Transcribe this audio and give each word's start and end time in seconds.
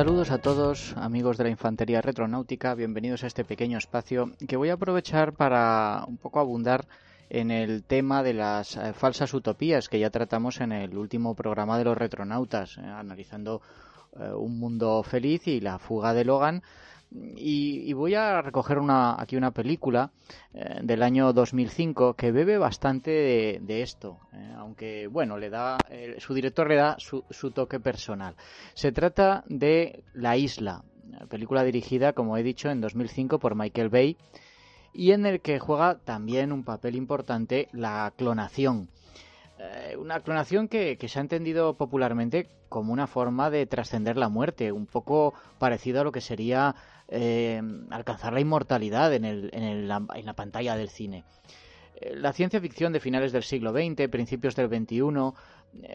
Saludos 0.00 0.30
a 0.30 0.38
todos 0.38 0.96
amigos 0.96 1.36
de 1.36 1.44
la 1.44 1.50
Infantería 1.50 2.00
Retronáutica, 2.00 2.74
bienvenidos 2.74 3.22
a 3.22 3.26
este 3.26 3.44
pequeño 3.44 3.76
espacio 3.76 4.32
que 4.48 4.56
voy 4.56 4.70
a 4.70 4.72
aprovechar 4.72 5.34
para 5.34 6.04
un 6.08 6.16
poco 6.16 6.40
abundar 6.40 6.86
en 7.28 7.50
el 7.50 7.84
tema 7.84 8.22
de 8.22 8.32
las 8.32 8.78
eh, 8.78 8.94
falsas 8.94 9.34
utopías 9.34 9.90
que 9.90 9.98
ya 9.98 10.08
tratamos 10.08 10.62
en 10.62 10.72
el 10.72 10.96
último 10.96 11.34
programa 11.34 11.76
de 11.76 11.84
los 11.84 11.98
retronautas, 11.98 12.78
eh, 12.78 12.80
analizando 12.80 13.60
eh, 14.18 14.32
un 14.32 14.58
mundo 14.58 15.02
feliz 15.02 15.46
y 15.46 15.60
la 15.60 15.78
fuga 15.78 16.14
de 16.14 16.24
Logan. 16.24 16.62
Y, 17.12 17.92
voy 17.92 18.14
a 18.14 18.40
recoger 18.40 18.78
una, 18.78 19.20
aquí 19.20 19.36
una 19.36 19.50
película 19.50 20.12
del 20.82 21.02
año 21.02 21.32
2005 21.32 22.14
que 22.14 22.30
bebe 22.30 22.56
bastante 22.56 23.58
de, 23.60 23.82
esto, 23.82 24.20
aunque 24.56 25.08
bueno, 25.08 25.36
le 25.36 25.50
da, 25.50 25.84
su 26.18 26.34
director 26.34 26.68
le 26.68 26.76
da 26.76 26.96
su, 26.98 27.50
toque 27.50 27.80
personal. 27.80 28.36
Se 28.74 28.92
trata 28.92 29.42
de 29.48 30.04
La 30.14 30.36
Isla, 30.36 30.84
película 31.28 31.64
dirigida, 31.64 32.12
como 32.12 32.36
he 32.36 32.44
dicho, 32.44 32.70
en 32.70 32.80
2005 32.80 33.40
por 33.40 33.56
Michael 33.56 33.88
Bay 33.88 34.16
y 34.92 35.12
en 35.12 35.26
el 35.26 35.40
que 35.40 35.58
juega 35.58 35.98
también 35.98 36.52
un 36.52 36.64
papel 36.64 36.96
importante 36.96 37.68
la 37.72 38.12
clonación. 38.16 38.88
Eh, 39.58 39.96
una 39.98 40.20
clonación 40.20 40.68
que, 40.68 40.96
se 41.06 41.18
ha 41.18 41.22
entendido 41.22 41.74
popularmente 41.74 42.48
como 42.68 42.92
una 42.92 43.06
forma 43.06 43.50
de 43.50 43.66
trascender 43.66 44.16
la 44.16 44.28
muerte, 44.28 44.72
un 44.72 44.86
poco 44.86 45.34
parecido 45.58 46.00
a 46.00 46.04
lo 46.04 46.12
que 46.12 46.20
sería 46.20 46.74
eh, 47.10 47.60
alcanzar 47.90 48.32
la 48.32 48.40
inmortalidad 48.40 49.12
en, 49.14 49.24
el, 49.24 49.50
en, 49.52 49.88
la 49.88 50.34
pantalla 50.34 50.76
del 50.76 50.88
cine. 50.88 51.24
Eh, 51.96 52.14
la 52.16 52.32
ciencia 52.32 52.60
ficción 52.60 52.92
de 52.92 53.00
finales 53.00 53.32
del 53.32 53.42
siglo 53.42 53.72
XX, 53.72 54.08
principios 54.08 54.56
del 54.56 54.68
XXI, 54.68 55.02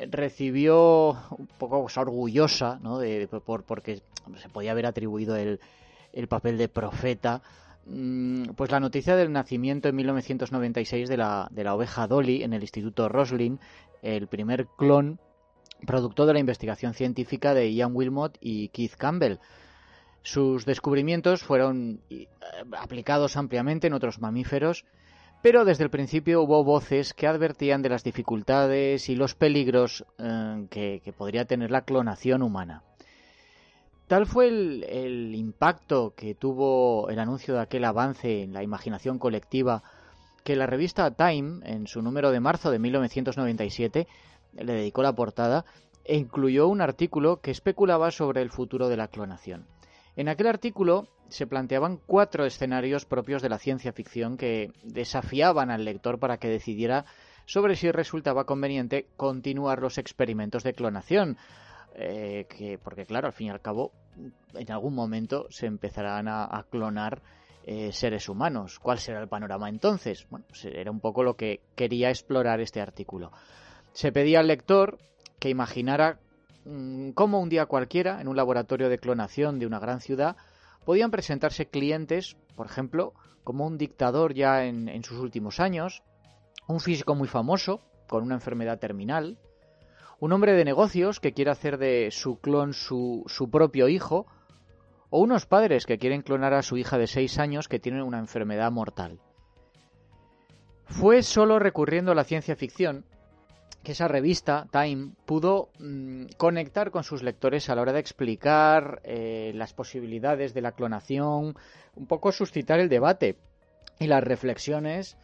recibió 0.09 1.11
un 1.37 1.47
poco 1.57 1.87
orgullosa, 1.95 2.79
¿no? 2.81 2.99
de, 2.99 3.27
por, 3.27 3.63
porque 3.63 4.01
se 4.37 4.49
podía 4.49 4.71
haber 4.71 4.85
atribuido 4.85 5.35
el, 5.35 5.59
el 6.13 6.27
papel 6.27 6.57
de 6.57 6.69
profeta 6.69 7.41
Mm, 7.85 8.45
pues 8.55 8.71
la 8.71 8.79
noticia 8.79 9.15
del 9.15 9.31
nacimiento 9.31 9.87
en 9.89 9.95
1996 9.95 11.07
de 11.07 11.17
la, 11.17 11.47
de 11.51 11.63
la 11.63 11.75
oveja 11.75 12.07
Dolly 12.07 12.43
en 12.43 12.53
el 12.53 12.61
Instituto 12.61 13.09
Roslin, 13.09 13.59
el 14.01 14.27
primer 14.27 14.67
clon 14.77 15.19
producto 15.85 16.25
de 16.25 16.33
la 16.33 16.39
investigación 16.39 16.93
científica 16.95 17.53
de 17.53 17.71
Ian 17.71 17.95
Wilmot 17.95 18.37
y 18.41 18.69
Keith 18.69 18.95
Campbell. 18.95 19.37
Sus 20.25 20.65
descubrimientos 20.65 21.43
fueron 21.43 22.01
eh, 22.09 22.25
aplicados 22.75 23.37
ampliamente 23.37 23.85
en 23.85 23.93
otros 23.93 24.19
mamíferos, 24.19 24.83
pero 25.43 25.65
desde 25.65 25.83
el 25.83 25.91
principio 25.91 26.41
hubo 26.41 26.63
voces 26.63 27.13
que 27.13 27.27
advertían 27.27 27.83
de 27.83 27.89
las 27.89 28.03
dificultades 28.03 29.07
y 29.07 29.15
los 29.15 29.35
peligros 29.35 30.03
eh, 30.17 30.65
que 30.71 31.13
podría 31.15 31.45
tener 31.45 31.69
la 31.69 31.83
clonación 31.83 32.41
humana. 32.41 32.81
Tal 34.07 34.25
fue 34.25 34.47
el, 34.47 35.35
impacto 35.35 36.15
que 36.15 36.33
tuvo 36.33 37.07
el 37.11 37.19
anuncio 37.19 37.53
de 37.53 37.61
aquel 37.61 37.85
avance 37.85 38.41
en 38.41 38.51
la 38.51 38.63
imaginación 38.63 39.19
colectiva 39.19 39.83
que 40.43 40.55
la 40.55 40.65
revista 40.65 41.11
Time, 41.11 41.61
en 41.65 41.85
su 41.85 42.01
número 42.01 42.31
de 42.31 42.39
marzo 42.39 42.71
de 42.71 42.79
1997, 42.79 44.07
le 44.53 44.73
dedicó 44.73 45.03
la 45.03 45.13
portada 45.13 45.65
e 46.03 46.17
incluyó 46.17 46.67
un 46.67 46.81
artículo 46.81 47.41
que 47.41 47.51
especulaba 47.51 48.09
sobre 48.09 48.41
el 48.41 48.49
futuro 48.49 48.89
de 48.89 48.97
la 48.97 49.07
clonación. 49.07 49.67
En 50.15 50.29
aquel 50.29 50.47
artículo 50.47 51.07
se 51.27 51.47
planteaban 51.47 51.99
cuatro 52.05 52.45
escenarios 52.45 53.05
propios 53.05 53.41
de 53.41 53.49
la 53.49 53.57
ciencia 53.57 53.91
ficción 53.91 54.37
que 54.37 54.71
desafiaban 54.83 55.71
al 55.71 55.83
lector 55.83 56.19
para 56.19 56.37
que 56.37 56.47
decidiera 56.47 57.05
sobre 57.45 57.75
si 57.75 57.91
resultaba 57.91 58.45
conveniente 58.45 59.07
continuar 59.17 59.79
los 59.79 59.97
experimentos 59.97 60.63
de 60.63 60.73
clonación, 60.73 61.37
eh, 61.95 62.47
que, 62.49 62.77
porque 62.77 63.05
claro, 63.05 63.27
al 63.27 63.33
fin 63.33 63.47
y 63.47 63.49
al 63.51 63.61
cabo, 63.61 63.91
en 64.53 64.71
algún 64.71 64.95
momento 64.95 65.47
se 65.49 65.67
empezarán 65.67 66.27
a, 66.27 66.65
clonar 66.69 67.21
eh, 67.65 67.91
seres 67.91 68.29
humanos. 68.29 68.79
¿Cuál 68.79 68.99
será 68.99 69.21
el 69.21 69.27
panorama 69.27 69.69
entonces? 69.69 70.25
Bueno, 70.29 70.45
pues 70.47 70.65
era 70.65 70.91
un 70.91 70.99
poco 70.99 71.23
lo 71.23 71.35
que 71.35 71.61
quería 71.75 72.09
explorar 72.09 72.61
este 72.61 72.81
artículo. 72.81 73.31
Se 73.93 74.11
pedía 74.11 74.39
al 74.39 74.47
lector 74.47 74.97
que 75.39 75.49
imaginara 75.49 76.19
cómo 77.13 77.41
un 77.41 77.49
día 77.49 77.65
cualquiera, 77.65 78.21
en 78.21 78.27
un 78.27 78.35
laboratorio 78.35 78.89
de 78.89 78.97
clonación 78.97 79.59
de 79.59 79.65
una 79.65 79.79
gran 79.79 80.01
ciudad, 80.01 80.35
podían 80.83 81.11
presentarse 81.11 81.67
clientes, 81.67 82.37
por 82.55 82.65
ejemplo, 82.65 83.13
como 83.43 83.65
un 83.65 83.77
dictador 83.77 84.33
ya 84.33 84.65
en 84.65 85.03
sus 85.03 85.19
últimos 85.19 85.59
años, 85.59 86.03
un 86.67 86.79
físico 86.79 87.15
muy 87.15 87.27
famoso, 87.27 87.81
con 88.07 88.23
una 88.23 88.35
enfermedad 88.35 88.79
terminal, 88.79 89.37
un 90.19 90.31
hombre 90.31 90.53
de 90.53 90.65
negocios 90.65 91.19
que 91.19 91.33
quiere 91.33 91.51
hacer 91.51 91.77
de 91.77 92.09
su 92.11 92.39
clon 92.39 92.73
su, 92.73 93.23
su 93.27 93.49
propio 93.49 93.87
hijo, 93.87 94.25
o 95.09 95.19
unos 95.19 95.45
padres 95.45 95.85
que 95.85 95.97
quieren 95.97 96.21
clonar 96.21 96.53
a 96.53 96.63
su 96.63 96.77
hija 96.77 96.97
de 96.97 97.07
6 97.07 97.39
años 97.39 97.67
que 97.67 97.79
tiene 97.79 98.03
una 98.03 98.19
enfermedad 98.19 98.71
mortal. 98.71 99.19
Fue 100.85 101.23
solo 101.23 101.59
recurriendo 101.59 102.11
a 102.11 102.15
la 102.15 102.23
ciencia 102.23 102.55
ficción 102.55 103.05
que 103.85 103.93
esa 103.93 104.09
revista, 104.09 104.67
Time, 104.71 105.11
pudo 105.25 105.69
mm, 105.79 106.25
conectar 106.35 106.91
con 106.91 107.05
sus 107.05 107.23
lectores 107.23 107.69
a 107.69 107.75
la 107.75 107.83
hora 107.83 107.93
de 107.93 108.01
explicar 108.01 108.99
eh, 109.05 109.53
las 109.55 109.73
posibilidades 109.73 110.53
de 110.53 110.61
la 110.61 110.73
clonación, 110.73 111.55
un 111.95 112.07
poco 112.07 112.33
suscitar 112.33 112.81
el 112.81 112.89
debate 112.89 113.37
y 113.97 114.07
las 114.07 114.23
reflexiones 114.23 115.15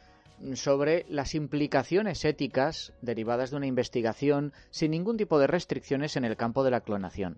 sobre 0.54 1.06
las 1.10 1.36
implicaciones 1.36 2.24
éticas 2.24 2.94
derivadas 3.02 3.52
de 3.52 3.58
una 3.58 3.68
investigación 3.68 4.54
sin 4.70 4.92
ningún 4.92 5.18
tipo 5.18 5.40
de 5.40 5.48
restricciones 5.48 6.16
en 6.16 6.24
el 6.24 6.38
campo 6.38 6.64
de 6.64 6.72
la 6.72 6.82
clonación. 6.82 7.38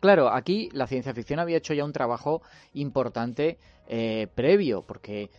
Claro, 0.00 0.32
aquí 0.32 0.68
la 0.72 0.86
ciencia 0.86 1.14
ficción 1.14 1.40
había 1.40 1.58
hecho 1.58 1.74
ya 1.74 1.84
un 1.84 1.92
trabajo 1.92 2.42
importante 2.72 3.58
eh, 3.88 4.28
previo, 4.34 4.82
porque 4.82 5.30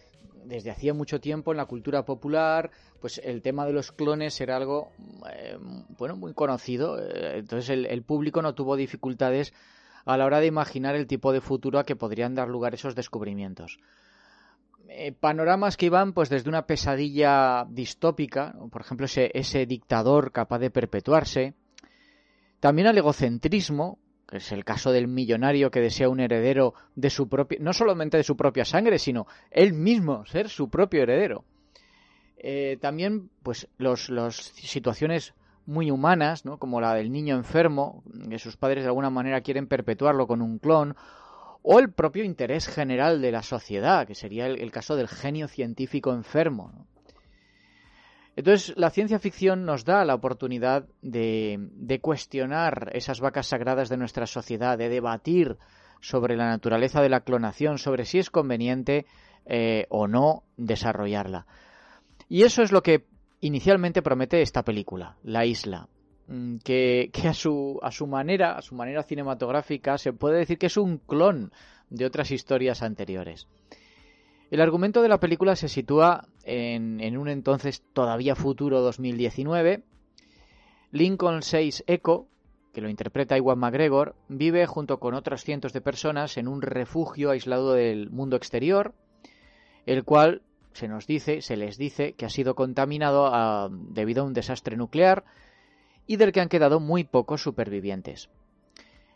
desde 0.45 0.71
hacía 0.71 0.93
mucho 0.93 1.19
tiempo 1.19 1.51
en 1.51 1.57
la 1.57 1.65
cultura 1.65 2.05
popular, 2.05 2.71
pues 2.99 3.19
el 3.23 3.41
tema 3.41 3.65
de 3.65 3.73
los 3.73 3.91
clones 3.91 4.39
era 4.41 4.57
algo 4.57 4.91
eh, 5.31 5.57
bueno 5.97 6.15
muy 6.15 6.33
conocido. 6.33 6.99
Eh, 6.99 7.39
entonces 7.39 7.69
el, 7.69 8.03
público 8.03 8.41
no 8.41 8.55
tuvo 8.55 8.75
dificultades 8.75 9.53
a 10.05 10.17
la 10.17 10.25
hora 10.25 10.39
de 10.39 10.47
imaginar 10.47 10.95
el 10.95 11.07
tipo 11.07 11.31
de 11.31 11.41
futuro 11.41 11.79
a 11.79 11.85
que 11.85 11.95
podrían 11.95 12.35
dar 12.35 12.47
lugar 12.47 12.73
esos 12.73 12.95
descubrimientos. 12.95 13.79
Eh, 14.87 15.11
panoramas 15.11 15.77
que 15.77 15.85
iban 15.85 16.13
pues 16.13 16.29
desde 16.29 16.49
una 16.49 16.65
pesadilla 16.65 17.65
distópica, 17.69 18.55
por 18.71 18.81
ejemplo 18.81 19.05
ese, 19.05 19.29
ese 19.35 19.65
dictador 19.65 20.31
capaz 20.31 20.59
de 20.59 20.71
perpetuarse, 20.71 21.53
también 22.59 22.87
al 22.87 22.97
egocentrismo, 22.97 23.99
es 24.31 24.51
el 24.51 24.63
caso 24.63 24.91
del 24.91 25.07
millonario 25.07 25.71
que 25.71 25.81
desea 25.81 26.09
un 26.09 26.19
heredero 26.19 26.73
de 26.95 27.09
su 27.09 27.27
propia, 27.27 27.57
no 27.61 27.73
solamente 27.73 28.17
de 28.17 28.23
su 28.23 28.35
propia 28.37 28.65
sangre, 28.65 28.99
sino 28.99 29.27
él 29.51 29.73
mismo 29.73 30.25
ser 30.25 30.49
su 30.49 30.69
propio 30.69 31.03
heredero. 31.03 31.43
Eh, 32.37 32.77
también, 32.79 33.29
pues, 33.43 33.67
las 33.77 34.09
los 34.09 34.35
situaciones 34.35 35.33
muy 35.65 35.91
humanas, 35.91 36.45
¿no? 36.45 36.57
como 36.57 36.81
la 36.81 36.95
del 36.95 37.11
niño 37.11 37.35
enfermo, 37.35 38.03
que 38.29 38.39
sus 38.39 38.57
padres 38.57 38.83
de 38.83 38.87
alguna 38.87 39.09
manera 39.09 39.41
quieren 39.41 39.67
perpetuarlo 39.67 40.25
con 40.25 40.41
un 40.41 40.57
clon, 40.57 40.95
o 41.61 41.79
el 41.79 41.91
propio 41.91 42.23
interés 42.23 42.67
general 42.67 43.21
de 43.21 43.31
la 43.31 43.43
sociedad, 43.43 44.07
que 44.07 44.15
sería 44.15 44.47
el, 44.47 44.71
caso 44.71 44.95
del 44.95 45.07
genio 45.07 45.47
científico 45.47 46.13
enfermo. 46.13 46.87
Entonces, 48.39 48.73
la 48.77 48.89
ciencia 48.89 49.19
ficción 49.19 49.65
nos 49.65 49.83
da 49.83 50.05
la 50.05 50.15
oportunidad 50.15 50.87
de, 51.01 51.99
cuestionar 52.01 52.89
esas 52.93 53.19
vacas 53.19 53.47
sagradas 53.47 53.89
de 53.89 53.97
nuestra 53.97 54.27
sociedad, 54.27 54.77
de 54.77 54.87
debatir 54.87 55.57
sobre 55.99 56.37
la 56.37 56.47
naturaleza 56.47 57.01
de 57.01 57.09
la 57.09 57.19
clonación, 57.19 57.77
sobre 57.77 58.05
si 58.05 58.17
es 58.17 58.29
conveniente 58.29 59.05
eh, 59.45 59.87
o 59.89 60.07
no 60.07 60.43
desarrollarla. 60.55 61.47
Y 62.29 62.43
eso 62.43 62.61
es 62.61 62.71
lo 62.71 62.81
que 62.81 63.07
inicialmente 63.41 64.01
promete 64.01 64.41
esta 64.41 64.63
película, 64.63 65.17
La 65.21 65.45
Isla. 65.45 65.89
Mm, 66.27 66.59
que, 66.63 67.11
a, 67.27 67.33
su, 67.33 67.77
a 67.83 67.91
su 67.91 68.07
manera, 68.07 68.53
a 68.55 68.61
su 68.61 68.73
manera 68.73 69.03
cinematográfica, 69.03 69.97
se 69.97 70.13
puede 70.13 70.37
decir 70.37 70.57
que 70.57 70.67
es 70.67 70.77
un 70.77 70.99
clon 70.99 71.51
de 71.89 72.05
otras 72.05 72.31
historias 72.31 72.83
anteriores. 72.83 73.49
El 74.51 74.61
argumento 74.61 75.03
de 75.03 75.09
la 75.09 75.19
película 75.19 75.55
se 75.55 75.69
sitúa 75.69 76.27
en, 76.43 77.17
un 77.17 77.29
entonces 77.29 77.83
todavía 77.93 78.35
futuro 78.35 78.81
2019. 78.81 79.83
Lincoln 80.91 81.43
6 81.43 81.83
Echo, 81.85 82.25
que 82.73 82.81
lo 82.81 82.89
interpreta 82.89 83.37
Iwan 83.37 83.59
McGregor, 83.59 84.15
vive 84.27 84.65
junto 84.65 84.99
con 84.99 85.13
otros 85.13 85.43
cientos 85.43 85.71
de 85.71 85.81
personas 85.81 86.35
en 86.37 86.47
un 86.47 86.63
refugio 86.63 87.29
aislado 87.29 87.73
del 87.73 88.09
mundo 88.09 88.37
exterior, 88.37 88.95
el 89.85 90.03
cual 90.03 90.41
se 90.73 90.87
nos 90.87 91.05
dice, 91.05 91.43
se 91.43 91.55
les 91.55 91.77
dice 91.77 92.13
que 92.13 92.25
ha 92.25 92.29
sido 92.29 92.55
contaminado 92.55 93.27
ah, 93.31 93.69
debido 93.71 94.23
a 94.23 94.25
un 94.25 94.33
desastre 94.33 94.77
nuclear 94.77 95.25
y 96.07 96.15
del 96.15 96.31
que 96.31 96.41
han 96.41 96.49
quedado 96.49 96.79
muy 96.79 97.03
pocos 97.03 97.43
supervivientes. 97.43 98.31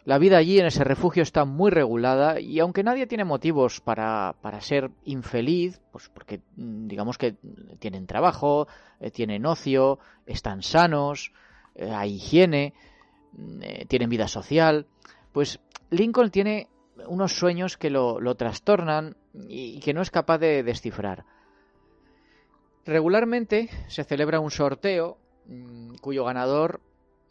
La 0.05 0.17
vida 0.17 0.37
allí 0.37 0.59
en 0.59 0.65
ese 0.65 0.83
refugio 0.83 1.23
está 1.23 1.45
muy 1.45 1.71
regulada 1.71 2.39
y 2.39 2.59
aunque 2.59 2.83
nadie 2.83 3.07
tiene 3.07 3.23
motivos 3.23 3.79
para, 3.79 4.35
ser 4.59 4.91
infeliz, 5.05 5.79
pues 5.91 6.09
porque 6.09 6.41
mm, 6.57 6.87
digamos 6.87 7.17
que 7.17 7.35
tienen 7.79 8.05
trabajo, 8.05 8.67
eh, 8.99 9.11
tienen 9.11 9.45
ocio, 9.45 9.99
están 10.25 10.61
sanos, 10.61 11.31
eh, 11.75 11.89
hay 11.89 12.15
higiene, 12.15 12.73
mm, 13.31 13.61
eh, 13.61 13.85
tienen 13.87 14.09
vida 14.09 14.27
social, 14.27 14.87
pues 15.31 15.61
Lincoln 15.89 16.31
tiene 16.31 16.67
unos 17.07 17.33
sueños 17.33 17.77
que 17.77 17.89
lo, 17.89 18.35
trastornan 18.35 19.15
y 19.47 19.79
que 19.79 19.93
no 19.93 20.01
es 20.01 20.11
capaz 20.11 20.37
de 20.37 20.63
descifrar. 20.63 21.25
Regularmente 22.85 23.69
se 23.87 24.03
celebra 24.03 24.41
un 24.41 24.51
sorteo 24.51 25.17
mm, 25.47 25.95
cuyo 26.01 26.25
ganador 26.25 26.81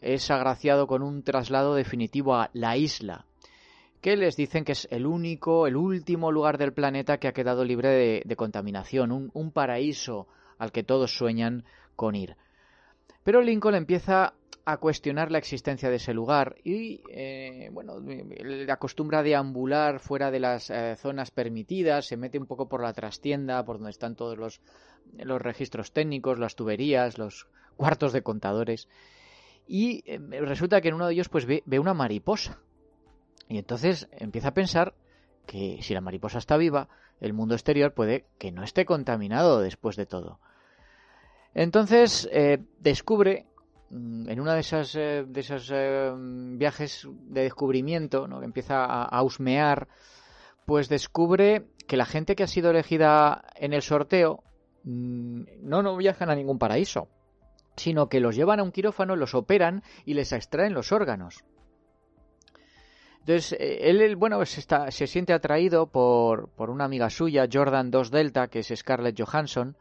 es 0.03 0.29
agraciado 0.29 0.87
con 0.87 1.01
un 1.01 1.23
traslado 1.23 1.75
definitivo 1.75 2.35
a 2.35 2.49
la 2.53 2.77
isla, 2.77 3.25
que 4.01 4.17
les 4.17 4.35
dicen 4.35 4.65
que 4.65 4.73
es 4.73 4.87
el 4.91 5.05
único, 5.05 5.65
el 5.65 5.77
último 5.77 6.31
lugar 6.31 6.57
del 6.57 6.73
planeta 6.73 7.17
que 7.17 7.29
ha 7.29 7.33
quedado 7.33 7.63
libre 7.63 8.21
de, 8.25 8.35
contaminación, 8.35 9.31
un, 9.33 9.51
paraíso 9.51 10.27
al 10.57 10.71
que 10.71 10.83
todos 10.83 11.15
sueñan 11.15 11.63
con 11.95 12.15
ir. 12.15 12.35
Pero 13.23 13.41
Lincoln 13.41 13.75
empieza 13.75 14.33
a 14.65 14.77
cuestionar 14.77 15.31
la 15.31 15.37
existencia 15.37 15.89
de 15.89 15.97
ese 15.97 16.13
lugar 16.13 16.55
y, 16.63 17.01
eh, 17.09 17.69
bueno, 17.71 17.99
le 17.99 18.69
acostumbra 18.71 19.19
a 19.19 19.23
deambular 19.23 19.99
fuera 19.99 20.31
de 20.31 20.39
las 20.39 20.69
eh, 20.69 20.95
zonas 20.97 21.31
permitidas, 21.31 22.07
se 22.07 22.17
mete 22.17 22.37
un 22.37 22.45
poco 22.45 22.67
por 22.67 22.81
la 22.81 22.93
trastienda, 22.93 23.63
por 23.63 23.77
donde 23.77 23.91
están 23.91 24.15
todos 24.15 24.37
los, 24.37 24.61
los 25.17 25.41
registros 25.41 25.91
técnicos, 25.91 26.39
las 26.39 26.55
tuberías, 26.55 27.17
los 27.17 27.47
cuartos 27.77 28.13
de 28.13 28.21
contadores. 28.21 28.87
Y 29.67 30.03
eh, 30.05 30.19
resulta 30.41 30.81
que 30.81 30.89
en 30.89 30.95
uno 30.95 31.07
de 31.07 31.13
ellos 31.13 31.29
pues 31.29 31.45
ve 31.45 31.79
una 31.79 31.93
mariposa 31.93 32.59
y 33.47 33.57
entonces 33.57 34.07
empieza 34.11 34.49
a 34.49 34.53
pensar 34.53 34.95
que 35.45 35.79
si 35.81 35.93
la 35.93 36.01
mariposa 36.01 36.37
está 36.37 36.57
viva, 36.57 36.89
el 37.19 37.33
mundo 37.33 37.55
exterior 37.55 37.93
puede 37.93 38.25
que 38.37 38.51
no 38.51 38.63
esté 38.63 38.85
contaminado 38.85 39.59
después 39.61 39.95
de 39.95 40.05
todo. 40.05 40.39
Entonces 41.53 42.27
eh, 42.31 42.63
descubre 42.79 43.45
mm, 43.89 44.29
en 44.29 44.39
una 44.39 44.55
de 44.55 44.61
esas 44.61 44.95
eh, 44.95 45.23
de 45.27 45.39
esos 45.39 45.71
viajes 46.57 47.07
de 47.11 47.43
descubrimiento, 47.43 48.27
¿no? 48.27 48.39
que 48.39 48.45
empieza 48.45 48.85
a, 48.85 49.03
a, 49.03 49.23
husmear, 49.23 49.87
pues 50.65 50.89
descubre 50.89 51.67
que 51.87 51.97
la 51.97 52.05
gente 52.05 52.35
que 52.35 52.43
ha 52.43 52.47
sido 52.47 52.71
elegida 52.71 53.45
en 53.55 53.73
el 53.73 53.81
sorteo 53.81 54.43
mm, 54.83 55.43
no 55.61 55.83
no 55.83 55.95
viajan 55.97 56.29
a 56.29 56.35
ningún 56.35 56.57
paraíso, 56.57 57.07
sino 57.75 58.09
que 58.09 58.19
los 58.19 58.35
llevan 58.35 58.59
a 58.59 58.63
un 58.63 58.71
quirófano, 58.71 59.15
los 59.15 59.35
operan 59.35 59.83
y 60.05 60.13
les 60.13 60.31
extraen 60.31 60.73
los 60.73 60.91
órganos. 60.91 61.43
Entonces, 63.19 63.53
eh, 63.53 63.89
él, 63.89 64.15
bueno, 64.15 64.37
pues 64.37 64.57
está, 64.57 64.91
se 64.91 65.07
siente 65.07 65.33
atraído 65.33 65.87
por, 65.87 66.49
por, 66.49 66.69
una 66.69 66.85
amiga 66.85 67.09
suya, 67.09 67.47
Jordan 67.51 67.89
2 67.89 68.11
Delta, 68.11 68.47
que 68.49 68.59
es 68.59 68.73
Scarlett 68.75 69.19
Johansson, 69.19 69.77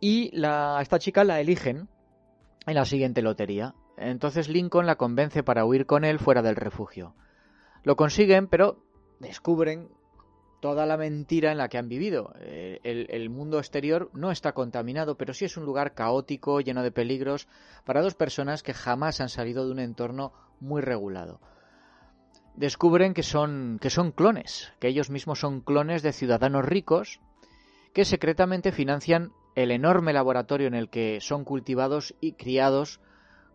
y 0.00 0.36
la, 0.36 0.78
a 0.78 0.82
esta 0.82 0.98
chica 0.98 1.22
la 1.24 1.40
eligen 1.40 1.88
en 2.66 2.74
la 2.74 2.84
siguiente 2.84 3.22
lotería. 3.22 3.74
Entonces 3.96 4.48
Lincoln 4.48 4.86
la 4.86 4.96
convence 4.96 5.42
para 5.42 5.64
huir 5.64 5.86
con 5.86 6.04
él 6.04 6.18
fuera 6.18 6.42
del 6.42 6.56
refugio. 6.56 7.14
Lo 7.82 7.96
consiguen, 7.96 8.48
pero 8.48 8.82
descubren 9.20 9.88
toda 10.60 10.86
la 10.86 10.96
mentira 10.96 11.52
en 11.52 11.58
la 11.58 11.68
que 11.68 11.78
han 11.78 11.88
vivido. 11.88 12.34
Eh, 12.40 12.80
el, 12.82 13.06
el, 13.10 13.30
mundo 13.30 13.58
exterior 13.58 14.10
no 14.12 14.30
está 14.30 14.52
contaminado, 14.52 15.16
pero 15.16 15.34
sí 15.34 15.44
es 15.44 15.56
un 15.56 15.64
lugar 15.64 15.94
caótico, 15.94 16.60
lleno 16.60 16.82
de 16.82 16.90
peligros, 16.90 17.48
para 17.84 18.02
dos 18.02 18.14
personas 18.14 18.62
que 18.62 18.74
jamás 18.74 19.20
han 19.20 19.28
salido 19.28 19.66
de 19.66 19.72
un 19.72 19.78
entorno 19.78 20.32
muy 20.60 20.82
regulado 20.82 21.40
descubren 22.58 23.14
que 23.14 23.22
son, 23.22 23.78
que 23.80 23.88
son 23.88 24.10
clones, 24.10 24.72
que 24.80 24.88
ellos 24.88 25.10
mismos 25.10 25.38
son 25.38 25.60
clones 25.60 26.02
de 26.02 26.12
ciudadanos 26.12 26.64
ricos 26.64 27.20
que 27.94 28.04
secretamente 28.04 28.72
financian 28.72 29.32
el 29.54 29.70
enorme 29.70 30.12
laboratorio 30.12 30.66
en 30.66 30.74
el 30.74 30.88
que 30.88 31.18
son 31.20 31.44
cultivados 31.44 32.14
y 32.20 32.32
criados 32.32 33.00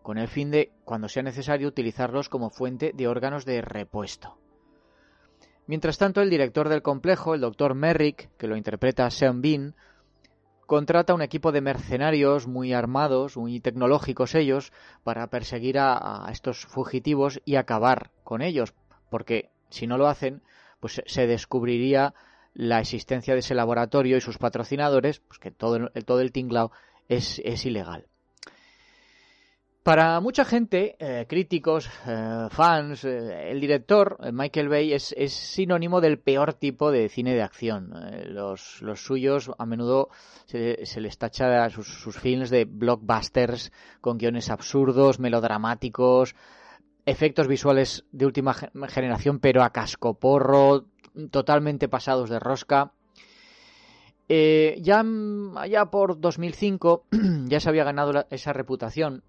con 0.02 0.18
el 0.18 0.28
fin 0.28 0.50
de, 0.50 0.72
cuando 0.84 1.08
sea 1.08 1.22
necesario, 1.22 1.68
utilizarlos 1.68 2.28
como 2.28 2.50
fuente 2.50 2.92
de 2.94 3.08
órganos 3.08 3.44
de 3.44 3.62
repuesto. 3.62 4.38
Mientras 5.66 5.96
tanto, 5.96 6.20
el 6.20 6.30
director 6.30 6.68
del 6.68 6.82
complejo, 6.82 7.34
el 7.34 7.40
doctor 7.40 7.74
Merrick, 7.74 8.30
que 8.36 8.46
lo 8.46 8.56
interpreta 8.56 9.10
Sean 9.10 9.40
Bean, 9.40 9.74
contrata 10.66 11.14
un 11.14 11.22
equipo 11.22 11.52
de 11.52 11.62
mercenarios 11.62 12.46
muy 12.46 12.72
armados, 12.72 13.36
muy 13.36 13.60
tecnológicos 13.60 14.34
ellos, 14.34 14.72
para 15.02 15.26
perseguir 15.28 15.78
a, 15.78 16.26
estos 16.30 16.66
fugitivos 16.66 17.40
y 17.44 17.56
acabar 17.56 18.10
con 18.24 18.42
ellos, 18.42 18.74
porque 19.10 19.50
si 19.70 19.86
no 19.86 19.96
lo 19.96 20.08
hacen, 20.08 20.42
pues 20.80 21.02
se 21.06 21.26
descubriría 21.26 22.14
la 22.52 22.80
existencia 22.80 23.34
de 23.34 23.40
ese 23.40 23.54
laboratorio 23.54 24.16
y 24.16 24.20
sus 24.20 24.38
patrocinadores, 24.38 25.20
pues 25.20 25.38
que 25.38 25.50
todo, 25.50 25.90
todo 26.04 26.20
el 26.20 26.32
tinglao 26.32 26.72
es 27.08 27.64
ilegal. 27.64 28.06
Para 29.84 30.18
mucha 30.20 30.46
gente, 30.46 30.96
eh, 30.98 31.26
críticos, 31.28 31.90
eh, 32.06 32.46
fans, 32.48 33.04
eh, 33.04 33.50
el 33.50 33.60
director, 33.60 34.16
Michael 34.32 34.70
Bay, 34.70 34.94
es, 34.94 35.14
es, 35.14 35.34
sinónimo 35.34 36.00
del 36.00 36.18
peor 36.18 36.54
tipo 36.54 36.90
de 36.90 37.10
cine 37.10 37.34
de 37.34 37.42
acción. 37.42 37.92
Los, 38.28 38.80
los, 38.80 39.04
suyos 39.04 39.50
a 39.58 39.66
menudo 39.66 40.08
se, 40.46 40.86
se 40.86 41.02
les 41.02 41.18
tacha 41.18 41.68
sus, 41.68 41.86
sus, 41.86 42.18
films 42.18 42.48
de 42.48 42.64
blockbusters 42.64 43.72
con 44.00 44.16
guiones 44.16 44.48
absurdos, 44.48 45.20
melodramáticos, 45.20 46.34
efectos 47.04 47.46
visuales 47.46 48.06
de 48.10 48.24
última 48.24 48.54
generación, 48.54 49.38
pero 49.38 49.62
a 49.62 49.68
cascoporro, 49.68 50.86
totalmente 51.30 51.90
pasados 51.90 52.30
de 52.30 52.38
rosca. 52.38 52.94
Ya 54.30 55.04
allá 55.56 55.84
por 55.90 56.18
2005 56.18 57.04
ya 57.48 57.60
se 57.60 57.68
había 57.68 57.84
ganado 57.84 58.24
esa 58.30 58.54
reputación 58.54 59.22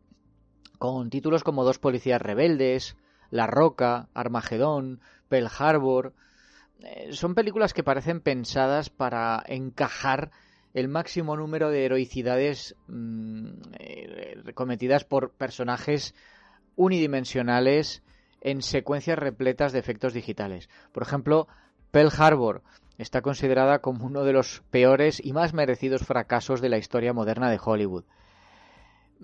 con 0.77 1.09
títulos 1.09 1.43
como 1.43 1.63
Dos 1.63 1.79
policías 1.79 2.21
rebeldes, 2.21 2.95
La 3.29 3.47
Roca, 3.47 4.07
Armagedón, 4.13 4.99
Pearl 5.29 5.49
Harbor. 5.57 6.13
Eh, 6.79 7.13
son 7.13 7.35
películas 7.35 7.73
que 7.73 7.83
parecen 7.83 8.21
pensadas 8.21 8.89
para 8.89 9.43
encajar 9.47 10.31
el 10.73 10.89
máximo 10.89 11.37
número 11.37 11.69
de 11.69 11.85
heroicidades 11.85 12.75
mm, 12.87 13.47
eh, 13.79 14.43
cometidas 14.53 15.05
por 15.05 15.31
personajes 15.31 16.13
unidimensionales 16.75 18.03
en 18.41 18.61
secuencias 18.61 19.17
repletas 19.17 19.71
de 19.71 19.79
efectos 19.79 20.13
digitales. 20.13 20.69
Por 20.91 21.03
ejemplo, 21.03 21.47
Pearl 21.91 22.11
Harbor 22.17 22.61
está 22.97 23.21
considerada 23.21 23.79
como 23.79 24.05
uno 24.05 24.23
de 24.23 24.33
los 24.33 24.63
peores 24.69 25.23
y 25.23 25.33
más 25.33 25.53
merecidos 25.53 26.03
fracasos 26.03 26.61
de 26.61 26.69
la 26.69 26.77
historia 26.77 27.13
moderna 27.13 27.49
de 27.49 27.59
Hollywood. 27.63 28.03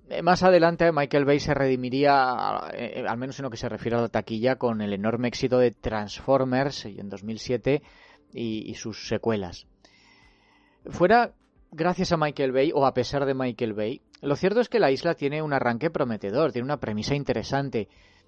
Eh, 0.10 0.21
más 0.21 0.43
adelante 0.43 0.91
Michael 0.91 1.25
Bay 1.25 1.39
se 1.39 1.53
redimiría, 1.53 2.69
eh, 2.74 3.05
al 3.07 3.17
menos 3.17 3.39
en 3.39 3.43
lo 3.43 3.50
que 3.50 3.57
se 3.57 3.69
refiere 3.69 3.98
a 3.98 4.01
la 4.01 4.10
taquilla, 4.10 4.57
con 4.57 4.81
el 4.81 4.93
enorme 4.93 5.27
éxito 5.27 5.57
de 5.57 5.71
Transformers 5.71 6.86
en 6.86 7.10
2007 7.10 7.81
y, 8.33 8.74
sus 8.75 9.07
secuelas. 9.07 9.67
Fuera 10.86 11.33
gracias 11.71 12.12
a 12.12 12.17
Michael 12.17 12.51
Bay 12.51 12.71
o 12.74 12.86
a 12.86 12.93
pesar 12.93 13.25
de 13.25 13.33
Michael 13.33 13.74
Bay, 13.74 14.01
lo 14.21 14.36
cierto 14.36 14.60
es 14.60 14.69
que 14.69 14.79
la 14.79 14.91
isla 14.91 15.15
tiene 15.15 15.41
un 15.41 15.53
arranque 15.53 15.89
prometedor, 15.89 16.51
tiene 16.51 16.65
una 16.65 16.79
premisa 16.79 17.15
interesante. 17.15 17.88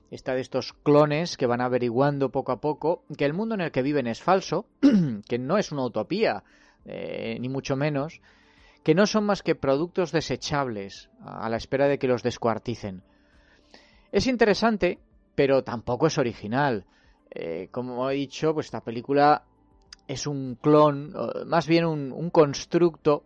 Está 0.09 0.33
de 0.35 0.41
estos 0.41 0.73
clones 0.73 1.37
que 1.37 1.45
van 1.45 1.61
averiguando 1.61 2.29
poco 2.29 2.51
a 2.51 2.61
poco 2.61 3.03
que 3.17 3.25
el 3.25 3.33
mundo 3.33 3.55
en 3.55 3.61
el 3.61 3.71
que 3.71 3.81
viven 3.81 4.07
es 4.07 4.21
falso, 4.21 4.65
que 5.27 5.37
no 5.37 5.57
es 5.57 5.71
una 5.71 5.85
utopía, 5.85 6.43
eh, 6.85 7.37
ni 7.39 7.49
mucho 7.49 7.75
menos, 7.75 8.21
que 8.83 8.95
no 8.95 9.05
son 9.05 9.25
más 9.25 9.41
que 9.41 9.55
productos 9.55 10.11
desechables 10.11 11.09
a 11.23 11.49
la 11.49 11.57
espera 11.57 11.87
de 11.87 11.97
que 11.97 12.07
los 12.07 12.23
descuarticen. 12.23 13.03
Es 14.11 14.27
interesante, 14.27 14.99
pero 15.35 15.63
tampoco 15.63 16.07
es 16.07 16.17
original. 16.17 16.85
Eh, 17.31 17.69
como 17.71 18.09
he 18.09 18.15
dicho, 18.15 18.53
pues 18.53 18.67
esta 18.67 18.81
película 18.81 19.43
es 20.07 20.27
un 20.27 20.55
clon, 20.55 21.13
más 21.47 21.65
bien 21.65 21.85
un, 21.85 22.29
constructo 22.29 23.23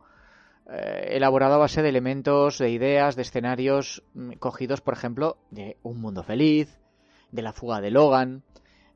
eh, 0.69 1.09
elaborado 1.11 1.55
a 1.55 1.57
base 1.57 1.81
de 1.81 1.89
elementos, 1.89 2.59
de 2.59 2.69
ideas, 2.69 3.15
de 3.15 3.23
escenarios 3.23 4.03
mm, 4.13 4.33
cogidos, 4.33 4.81
por 4.81 4.93
ejemplo, 4.93 5.37
de 5.49 5.77
Un 5.81 5.99
Mundo 5.99 6.23
Feliz, 6.23 6.79
de 7.31 7.41
La 7.41 7.51
Fuga 7.51 7.81
de 7.81 7.91
Logan, 7.91 8.43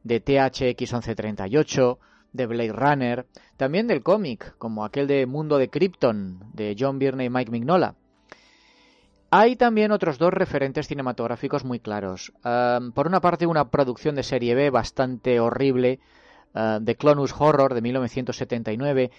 de 0.04 0.20
THX 0.20 0.94
1138, 0.94 2.00
de 2.34 2.46
Blade 2.46 2.74
Runner, 2.74 3.26
también 3.58 3.88
del 3.88 4.04
cómic, 4.04 4.56
como 4.58 4.86
aquel 4.86 5.08
de 5.08 5.26
Mundo 5.26 5.58
de 5.58 5.70
Krypton, 5.70 6.40
de 6.54 6.76
John 6.78 7.00
Byrne 7.00 7.26
y 7.26 7.30
Mike 7.30 7.52
Mignola. 7.52 7.96
Hay 9.30 9.56
también 9.56 9.92
otros 9.92 10.18
dos 10.18 10.34
referentes 10.34 10.88
cinematográficos 10.88 11.64
muy 11.64 11.80
claros. 11.80 12.34
por 12.94 13.08
una 13.08 13.22
parte, 13.22 13.46
una 13.46 13.70
producción 13.70 14.16
de 14.16 14.24
serie 14.24 14.56
B 14.56 14.70
bastante 14.70 15.40
horrible, 15.40 16.00
uh, 16.54 16.80
de 16.82 16.96
Clonus 16.96 17.34
Horror 17.38 17.74
de 17.74 17.82
1979, 17.82 19.12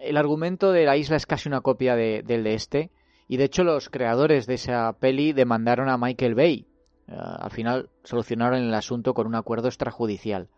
el 0.00 0.16
argumento 0.16 0.72
de 0.72 0.84
la 0.84 0.96
isla 0.96 1.16
es 1.16 1.26
casi 1.26 1.48
una 1.48 1.60
copia 1.60 1.96
de, 1.96 2.22
del 2.22 2.44
de 2.44 2.54
este. 2.54 2.90
Y 3.26 3.36
de 3.36 3.44
hecho 3.44 3.64
los 3.64 3.90
creadores 3.90 4.46
de 4.46 4.54
esa 4.54 4.92
peli 4.94 5.32
demandaron 5.32 5.88
a 5.88 5.98
Michael 5.98 6.34
Bay. 6.34 6.66
Eh, 7.08 7.14
al 7.16 7.50
final 7.50 7.90
solucionaron 8.04 8.60
el 8.60 8.74
asunto 8.74 9.12
con 9.12 9.26
un 9.26 9.34
acuerdo 9.34 9.68
extrajudicial. 9.68 10.48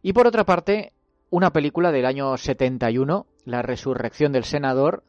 Y 0.00 0.12
por 0.12 0.26
otra 0.26 0.44
parte, 0.44 0.92
una 1.30 1.52
película 1.52 1.92
del 1.92 2.06
año 2.06 2.36
71, 2.36 3.26
La 3.44 3.62
resurrección 3.62 4.32
del 4.32 4.44
senador, 4.44 5.04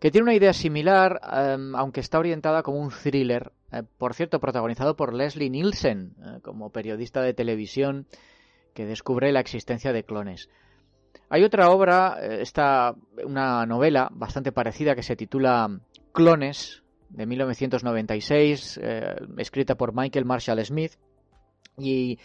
que 0.00 0.10
tiene 0.10 0.24
una 0.24 0.34
idea 0.34 0.52
similar, 0.52 1.20
em, 1.30 1.74
aunque 1.76 2.00
está 2.00 2.18
orientada 2.18 2.62
como 2.62 2.78
un 2.78 2.90
thriller, 2.90 3.52
eh, 3.72 3.82
por 3.98 4.14
cierto, 4.14 4.40
protagonizado 4.40 4.96
por 4.96 5.14
Leslie 5.14 5.50
Nielsen, 5.50 6.14
eh, 6.18 6.40
como 6.42 6.70
periodista 6.70 7.22
de 7.22 7.34
televisión 7.34 8.06
que 8.74 8.86
descubre 8.86 9.30
la 9.32 9.40
existencia 9.40 9.92
de 9.92 10.04
clones. 10.04 10.48
Hay 11.28 11.44
otra 11.44 11.70
obra, 11.70 12.16
eh, 12.20 12.38
esta, 12.40 12.94
una 13.24 13.66
novela 13.66 14.08
bastante 14.12 14.52
parecida 14.52 14.94
que 14.94 15.02
se 15.02 15.16
titula 15.16 15.80
Clones, 16.12 16.82
de 17.10 17.26
1996, 17.26 18.78
escrita 19.36 19.74
por 19.74 19.92
Michael 19.92 20.24
Marshall 20.24 20.64
Smith, 20.64 20.92
y 21.76 22.20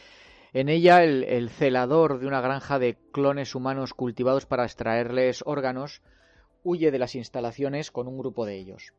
en 0.56 0.70
ella 0.70 1.04
el, 1.04 1.50
celador 1.50 2.18
de 2.18 2.28
una 2.28 2.40
granja 2.40 2.80
de 2.80 2.96
clones 3.12 3.56
humanos 3.56 3.94
cultivados 3.94 4.46
para 4.46 4.64
extraerles 4.64 5.44
órganos 5.46 6.02
huye 6.64 6.92
de 6.92 6.98
las 6.98 7.16
instalaciones 7.16 7.92
con 7.92 8.08
un 8.08 8.18
grupo 8.18 8.46
de 8.46 8.56
ellos. 8.56 8.94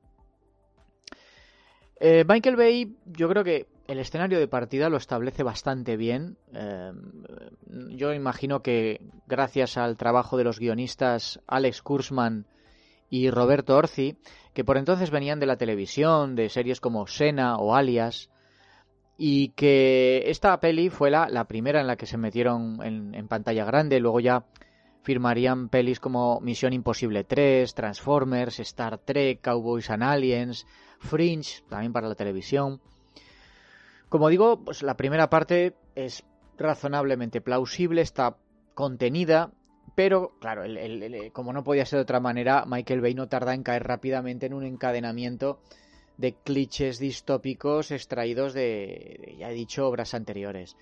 Eh, 1.98 2.26
Michael 2.28 2.56
Bay, 2.56 2.98
yo 3.06 3.26
creo 3.30 3.42
que 3.42 3.68
el 3.88 3.98
escenario 3.98 4.38
de 4.38 4.48
partida 4.48 4.90
lo 4.90 4.98
establece 4.98 5.42
bastante 5.42 5.96
bien. 5.96 6.36
Eh, 6.52 6.92
yo 7.88 8.12
imagino 8.12 8.60
que 8.60 9.00
gracias 9.26 9.78
al 9.78 9.96
trabajo 9.96 10.36
de 10.36 10.44
los 10.44 10.58
guionistas 10.58 11.40
Alex 11.46 11.80
Kurzman 11.80 12.44
y 13.08 13.30
Roberto 13.30 13.76
Orci, 13.76 14.18
que 14.52 14.62
por 14.62 14.76
entonces 14.76 15.10
venían 15.10 15.40
de 15.40 15.46
la 15.46 15.56
televisión, 15.56 16.36
de 16.36 16.50
series 16.50 16.82
como 16.82 17.06
Sena 17.06 17.56
o 17.56 17.74
Alias, 17.74 18.28
y 19.18 19.50
que 19.50 20.24
esta 20.26 20.58
peli 20.60 20.90
fue 20.90 21.10
la, 21.10 21.28
la 21.28 21.44
primera 21.44 21.80
en 21.80 21.86
la 21.86 21.96
que 21.96 22.06
se 22.06 22.18
metieron 22.18 22.80
en, 22.82 23.14
en, 23.14 23.28
pantalla 23.28 23.64
grande, 23.64 23.98
luego 23.98 24.20
ya 24.20 24.44
firmarían 25.02 25.68
pelis 25.68 26.00
como 26.00 26.40
Misión 26.40 26.72
Imposible 26.72 27.24
3, 27.24 27.74
Transformers, 27.74 28.60
Star 28.60 28.98
Trek, 28.98 29.40
Cowboys 29.40 29.88
and 29.90 30.02
Aliens, 30.02 30.66
Fringe, 30.98 31.62
también 31.68 31.92
para 31.92 32.08
la 32.08 32.14
televisión. 32.14 32.80
Como 34.08 34.28
digo, 34.28 34.64
pues 34.64 34.82
la 34.82 34.96
primera 34.96 35.30
parte 35.30 35.74
es 35.94 36.24
razonablemente 36.58 37.40
plausible, 37.40 38.02
está 38.02 38.36
contenida, 38.74 39.52
pero 39.94 40.32
claro, 40.40 40.62
como 41.32 41.52
no 41.52 41.64
podía 41.64 41.86
ser 41.86 41.98
de 41.98 42.02
otra 42.02 42.20
manera, 42.20 42.64
Michael 42.66 43.00
Bay 43.00 43.14
no 43.14 43.28
tarda 43.28 43.54
en 43.54 43.62
caer 43.62 43.84
rápidamente 43.84 44.46
en 44.46 44.54
un 44.54 44.64
encadenamiento 44.64 45.60
de 46.18 46.34
clichés 46.34 46.98
distópicos 46.98 47.90
extraídos 47.90 48.54
de, 48.54 49.36
ya 49.38 49.50
he 49.50 49.54
dicho, 49.54 49.86
obras 49.86 50.14
anteriores. 50.14 50.76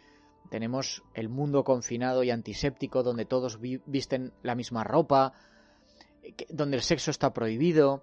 Tenemos 0.50 1.02
el 1.14 1.28
mundo 1.28 1.64
confinado 1.64 2.22
y 2.22 2.30
antiséptico 2.30 3.02
donde 3.02 3.24
todos 3.24 3.58
visten 3.60 4.32
la 4.42 4.54
misma 4.54 4.84
ropa, 4.84 5.32
donde 6.48 6.76
el 6.76 6.82
sexo 6.82 7.10
está 7.10 7.32
prohibido, 7.32 8.02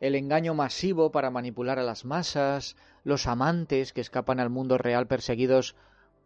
el 0.00 0.14
engaño 0.14 0.54
masivo 0.54 1.10
para 1.10 1.30
manipular 1.30 1.78
a 1.78 1.84
las 1.84 2.04
masas, 2.04 2.76
los 3.04 3.26
amantes 3.26 3.92
que 3.92 4.00
escapan 4.00 4.40
al 4.40 4.50
mundo 4.50 4.78
real 4.78 5.06
perseguidos 5.06 5.76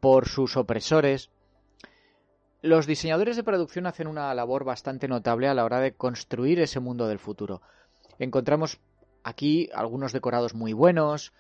por 0.01 0.29
sus 0.29 0.57
opresores. 0.57 1.31
Los 2.63 2.87
diseñadores 2.87 3.37
de 3.37 3.45
producción 3.45 3.87
hacen 3.87 4.07
una 4.07 4.35
labor 4.35 4.65
bastante 4.65 5.09
notable 5.09 5.49
a 5.49 5.55
la 5.55 5.65
hora 5.65 5.81
de 5.81 5.95
construir 5.95 6.61
ese 6.61 6.81
mundo 6.81 7.07
del 7.07 7.19
futuro. 7.19 7.63
Encontramos 8.19 8.81
Aquí 9.23 9.69
algunos 9.75 10.13
decorados 10.13 10.55
muy 10.55 10.73
buenos, 10.73 11.33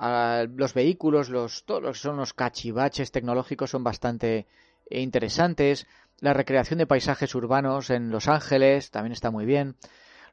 los 0.00 0.74
vehículos, 0.74 1.28
los, 1.28 1.64
todos 1.64 1.82
los 1.82 2.00
son 2.00 2.16
los 2.16 2.32
cachivaches 2.32 3.10
tecnológicos 3.10 3.70
son 3.70 3.84
bastante 3.84 4.46
interesantes. 4.90 5.86
La 6.20 6.32
recreación 6.32 6.78
de 6.78 6.86
paisajes 6.86 7.34
urbanos 7.34 7.90
en 7.90 8.10
Los 8.10 8.28
Ángeles 8.28 8.90
también 8.90 9.12
está 9.12 9.30
muy 9.30 9.44
bien. 9.44 9.76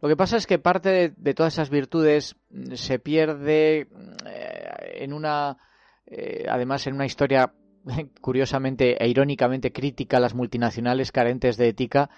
Lo 0.02 0.10
que 0.10 0.16
pasa 0.16 0.38
es 0.38 0.46
que 0.46 0.60
parte 0.60 1.14
de, 1.16 1.34
todas 1.34 1.54
esas 1.54 1.70
virtudes 1.70 2.36
mm, 2.50 2.74
se 2.74 3.00
pierde 3.00 3.88
eh, 4.26 4.92
en 4.96 5.14
una, 5.14 5.58
eh, 6.06 6.46
además 6.50 6.86
en 6.88 6.96
una 6.96 7.06
historia 7.06 7.54
curiosamente 8.22 9.02
e 9.04 9.08
irónicamente 9.08 9.72
crítica 9.72 10.18
a 10.18 10.20
las 10.20 10.34
multinacionales 10.34 11.12
carentes 11.12 11.58
de 11.58 11.70
ética 11.70 12.10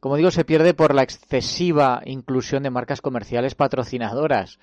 como 0.00 0.16
digo, 0.16 0.30
se 0.30 0.44
pierde 0.44 0.74
por 0.74 0.94
la 0.94 1.02
excesiva 1.02 2.02
inclusión 2.04 2.62
de 2.62 2.70
marcas 2.70 3.00
comerciales 3.00 3.54
patrocinadoras, 3.54 4.58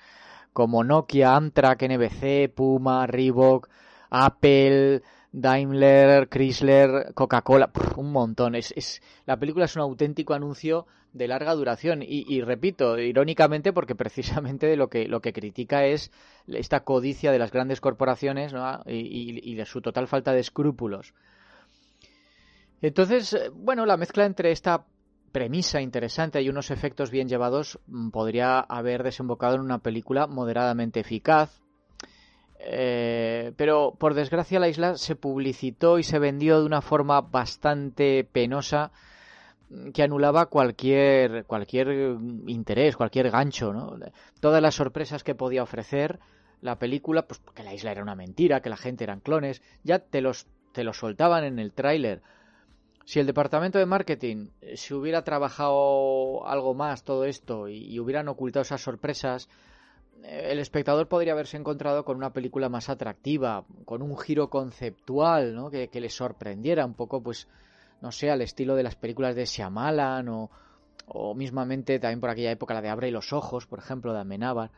como 0.52 0.84
Nokia, 0.84 1.36
Amtrak, 1.36 1.82
NBC, 1.82 2.52
Puma, 2.54 3.06
Reebok, 3.06 3.68
Apple, 4.08 5.02
Daimler, 5.32 6.28
Chrysler, 6.28 7.12
Coca-Cola, 7.12 7.70
un 7.96 8.12
montón. 8.12 8.54
Es, 8.54 9.02
la 9.26 9.38
película 9.38 9.66
es 9.66 9.76
un 9.76 9.82
auténtico 9.82 10.32
anuncio 10.32 10.86
de 11.12 11.28
larga 11.28 11.54
duración 11.54 12.02
y, 12.02 12.40
repito, 12.40 12.98
irónicamente 12.98 13.72
porque 13.72 13.94
precisamente 13.96 14.74
lo 14.76 14.88
que, 14.88 15.08
lo 15.08 15.20
que 15.20 15.34
critica 15.34 15.84
es 15.84 16.10
esta 16.46 16.80
codicia 16.80 17.32
de 17.32 17.38
las 17.38 17.52
grandes 17.52 17.82
corporaciones 17.82 18.54
y, 18.86 19.50
y 19.50 19.54
de 19.54 19.66
su 19.66 19.82
total 19.82 20.08
falta 20.08 20.32
de 20.32 20.40
escrúpulos. 20.40 21.12
Entonces, 22.82 23.32
eh, 23.32 23.50
bueno, 23.52 23.86
la 23.86 23.96
mezcla 23.96 24.24
entre 24.24 24.52
esta 24.52 24.84
premisa 25.36 25.82
interesante 25.82 26.40
y 26.40 26.48
unos 26.48 26.70
efectos 26.70 27.10
bien 27.10 27.28
llevados 27.28 27.78
mm, 27.88 28.08
podría 28.08 28.58
haber 28.58 29.02
desembocado 29.02 29.56
en 29.56 29.60
una 29.60 29.80
película 29.80 30.26
moderadamente 30.26 31.00
eficaz. 31.00 31.60
Eh, 32.58 33.52
pero 33.58 33.94
por 33.98 34.14
desgracia 34.14 34.58
la 34.58 34.68
isla 34.68 34.96
se 34.96 35.14
publicitó 35.14 35.98
y 35.98 36.04
se 36.04 36.18
vendió 36.18 36.58
de 36.58 36.64
una 36.64 36.80
forma 36.80 37.20
bastante 37.20 38.24
penosa 38.24 38.92
mm, 39.68 39.90
que 39.90 40.02
anulaba 40.02 40.46
cualquier 40.46 41.44
cualquier 41.44 42.16
interés, 42.46 42.96
cualquier 42.96 43.30
gancho, 43.30 43.74
¿no? 43.74 43.98
Todas 44.40 44.62
las 44.62 44.74
sorpresas 44.74 45.22
que 45.22 45.34
podía 45.34 45.62
ofrecer 45.62 46.18
la 46.62 46.78
película, 46.78 47.26
pues 47.26 47.42
que 47.54 47.62
la 47.62 47.74
isla 47.74 47.92
era 47.92 48.02
una 48.02 48.14
mentira, 48.14 48.62
que 48.62 48.70
la 48.70 48.78
gente 48.78 49.04
eran 49.04 49.20
clones, 49.20 49.60
ya 49.84 49.98
te 49.98 50.22
los 50.22 50.46
te 50.72 50.82
los 50.82 50.96
soltaban 50.96 51.44
en 51.44 51.58
el 51.58 51.74
tráiler 51.74 52.22
si 53.06 53.20
el 53.20 53.26
departamento 53.26 53.78
de 53.78 53.86
marketing 53.86 54.48
eh, 54.60 54.76
se 54.76 54.92
hubiera 54.92 55.22
trabajado 55.22 56.44
algo 56.44 56.74
más 56.74 57.04
todo 57.04 57.24
esto 57.24 57.68
y, 57.68 57.98
hubieran 58.00 58.26
ocultado 58.26 58.62
esas 58.62 58.82
sorpresas, 58.82 59.48
eh, 60.24 60.48
el 60.50 60.58
espectador 60.58 61.06
podría 61.06 61.32
haberse 61.32 61.56
encontrado 61.56 62.04
con 62.04 62.16
una 62.16 62.32
película 62.32 62.68
más 62.68 62.88
atractiva, 62.88 63.64
con 63.84 64.02
un 64.02 64.18
giro 64.18 64.50
conceptual, 64.50 65.54
¿no? 65.54 65.70
Que, 65.70 65.88
le 65.92 66.10
sorprendiera 66.10 66.84
un 66.84 66.94
poco, 66.94 67.22
pues, 67.22 67.46
no 68.02 68.10
sé, 68.10 68.28
al 68.28 68.42
estilo 68.42 68.74
de 68.74 68.82
las 68.82 68.96
películas 68.96 69.36
de 69.36 69.44
Shyamalan 69.44 70.28
o, 70.28 70.50
o 71.06 71.32
mismamente 71.36 72.00
también 72.00 72.20
por 72.20 72.30
aquella 72.30 72.50
época 72.50 72.74
la 72.74 72.82
de 72.82 72.88
Abre 72.88 73.12
los 73.12 73.32
Ojos, 73.32 73.68
por 73.68 73.78
ejemplo, 73.78 74.12
de 74.14 74.18
Amenábar. 74.18 74.72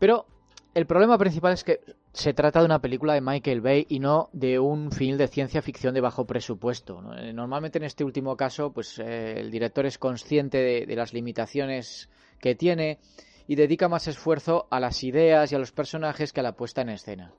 Pero 0.00 0.26
el 0.74 0.86
problema 0.86 1.16
principal 1.18 1.52
es 1.52 1.62
que 1.62 1.80
se 2.12 2.34
trata 2.34 2.58
de 2.58 2.64
una 2.64 2.80
película 2.80 3.14
de 3.14 3.20
Michael 3.20 3.60
Bay 3.60 3.86
y 3.88 4.00
no 4.00 4.30
de 4.32 4.58
un 4.58 4.90
film 4.90 5.16
de 5.16 5.28
ciencia 5.28 5.62
ficción 5.62 5.94
de 5.94 6.00
bajo 6.00 6.26
presupuesto. 6.26 7.00
Eh, 7.16 7.32
normalmente 7.32 7.78
en 7.78 7.84
este 7.84 8.04
último 8.04 8.36
caso, 8.36 8.72
pues 8.72 8.98
eh, 8.98 9.38
el 9.38 9.50
director 9.50 9.86
es 9.86 9.98
consciente 9.98 10.58
de, 10.86 10.96
las 10.96 11.12
limitaciones 11.12 12.08
que 12.40 12.54
tiene 12.54 12.98
y 13.46 13.54
dedica 13.54 13.88
más 13.88 14.08
esfuerzo 14.08 14.66
a 14.70 14.80
las 14.80 15.04
ideas 15.04 15.50
y 15.52 15.54
a 15.54 15.58
los 15.58 15.72
personajes 15.72 16.32
que 16.32 16.40
a 16.40 16.44
la 16.44 16.56
puesta 16.56 16.82
en 16.82 16.90
escena. 16.90 17.32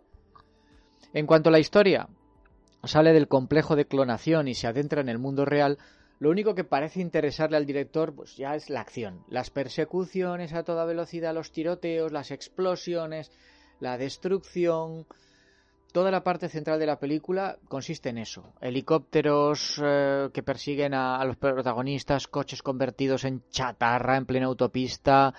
En 1.14 1.28
cuanto 1.28 1.50
a 1.50 1.52
la 1.52 1.60
historia, 1.60 2.08
sale 2.84 3.12
del 3.12 3.28
complejo 3.28 3.76
de 3.76 3.86
clonación 3.86 4.48
y 4.48 4.54
se 4.54 4.68
adentra 4.68 5.02
en 5.02 5.10
el 5.10 5.20
mundo 5.20 5.44
real, 5.44 5.78
lo 6.20 6.30
único 6.30 6.56
que 6.56 6.64
parece 6.64 7.02
interesarle 7.02 7.58
al 7.58 7.66
director 7.66 8.14
pues 8.14 8.38
ya 8.38 8.56
es 8.56 8.70
la 8.70 8.82
acción, 8.82 9.26
las 9.28 9.50
persecuciones 9.50 10.54
a 10.54 10.64
toda 10.64 10.86
velocidad, 10.86 11.34
los 11.34 11.52
tiroteos, 11.52 12.12
las 12.12 12.32
explosiones, 12.32 13.32
la 13.82 13.98
destrucción. 13.98 15.06
Toda 15.92 16.10
la 16.10 16.24
parte 16.24 16.48
central 16.48 16.80
de 16.80 16.86
la 16.86 17.00
película 17.00 17.58
consiste 17.68 18.10
en 18.10 18.20
eso. 18.20 18.54
Helicópteros 18.62 19.82
eh, 19.84 20.30
que 20.34 20.42
persiguen 20.42 20.94
a, 20.94 21.24
los 21.26 21.36
protagonistas, 21.36 22.28
coches 22.28 22.64
convertidos 22.64 23.26
en 23.26 23.44
chatarra 23.50 24.16
en 24.16 24.26
plena 24.26 24.46
autopista, 24.46 25.34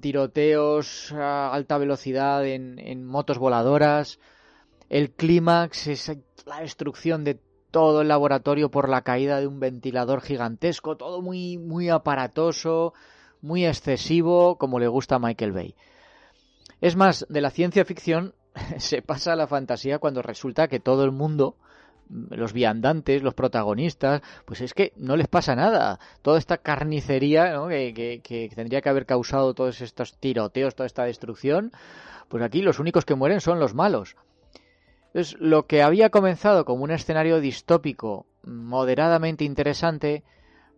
tiroteos 0.00 1.12
a 1.12 1.52
alta 1.52 1.78
velocidad 1.78 2.44
en, 2.44 2.80
en 2.80 3.04
motos 3.04 3.38
voladoras. 3.38 4.18
El 4.88 5.12
clímax 5.12 5.86
es 5.86 6.12
la 6.44 6.60
destrucción 6.60 7.22
de 7.22 7.38
todo 7.70 8.02
el 8.02 8.08
laboratorio 8.08 8.70
por 8.70 8.88
la 8.88 9.02
caída 9.02 9.38
de 9.38 9.46
un 9.46 9.60
ventilador 9.60 10.22
gigantesco, 10.22 10.96
todo 10.96 11.22
muy, 11.22 11.56
muy 11.56 11.88
aparatoso, 11.88 12.94
muy 13.40 13.64
excesivo, 13.64 14.58
como 14.58 14.80
le 14.80 14.88
gusta 14.88 15.16
a 15.16 15.18
Michael 15.20 15.52
Bay. 15.52 15.74
Es 16.82 16.96
más, 16.96 17.24
de 17.28 17.40
la 17.40 17.50
ciencia 17.50 17.84
ficción 17.84 18.34
se 18.78 19.02
pasa 19.02 19.32
a 19.32 19.36
la 19.36 19.46
fantasía 19.46 20.00
cuando 20.00 20.20
resulta 20.20 20.66
que 20.66 20.80
todo 20.80 21.04
el 21.04 21.12
mundo, 21.12 21.56
los 22.08 22.52
viandantes, 22.52 23.22
los 23.22 23.34
protagonistas, 23.34 24.20
pues 24.44 24.60
es 24.60 24.74
que 24.74 24.92
no 24.96 25.16
les 25.16 25.28
pasa 25.28 25.54
nada. 25.54 26.00
Toda 26.22 26.40
esta 26.40 26.58
carnicería 26.58 27.54
que, 27.68 28.50
tendría 28.52 28.80
que 28.80 28.88
haber 28.88 29.06
causado 29.06 29.54
todos 29.54 29.80
estos 29.80 30.18
tiroteos, 30.18 30.74
toda 30.74 30.88
esta 30.88 31.04
destrucción, 31.04 31.70
pues 32.28 32.42
aquí 32.42 32.62
los 32.62 32.80
únicos 32.80 33.04
que 33.04 33.14
mueren 33.14 33.40
son 33.40 33.60
los 33.60 33.74
malos. 33.74 34.16
Entonces, 35.14 35.36
lo 35.38 35.68
que 35.68 35.82
había 35.82 36.10
comenzado 36.10 36.64
como 36.64 36.82
un 36.82 36.90
escenario 36.90 37.38
distópico 37.38 38.26
moderadamente 38.42 39.44
interesante 39.44 40.24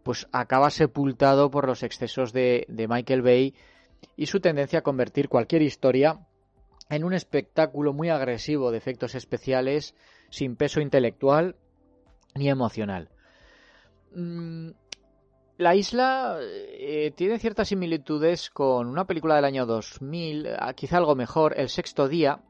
pues 0.02 0.28
acaba 0.32 0.68
sepultado 0.68 1.50
por 1.50 1.66
los 1.66 1.82
excesos 1.82 2.34
de 2.34 2.66
Michael 2.90 3.22
Bay 3.22 3.54
y 4.16 4.26
su 4.26 4.40
tendencia 4.40 4.80
a 4.80 4.82
convertir 4.82 5.28
cualquier 5.28 5.62
historia 5.62 6.20
en 6.90 7.04
un 7.04 7.14
espectáculo 7.14 7.92
muy 7.92 8.10
agresivo 8.10 8.70
de 8.70 8.78
efectos 8.78 9.14
especiales 9.14 9.94
sin 10.30 10.56
peso 10.56 10.80
intelectual 10.80 11.56
ni 12.34 12.48
emocional. 12.48 13.10
Mm, 14.14 14.70
la 15.56 15.74
isla 15.74 16.38
eh, 16.40 17.12
tiene 17.14 17.38
ciertas 17.38 17.68
similitudes 17.68 18.50
con 18.50 18.88
una 18.88 19.06
película 19.06 19.36
del 19.36 19.44
año 19.44 19.66
2000, 19.66 20.48
ah, 20.58 20.72
quizá 20.74 20.96
algo 20.96 21.14
mejor, 21.14 21.54
El 21.56 21.68
Sexto 21.68 22.08
Día, 22.08 22.40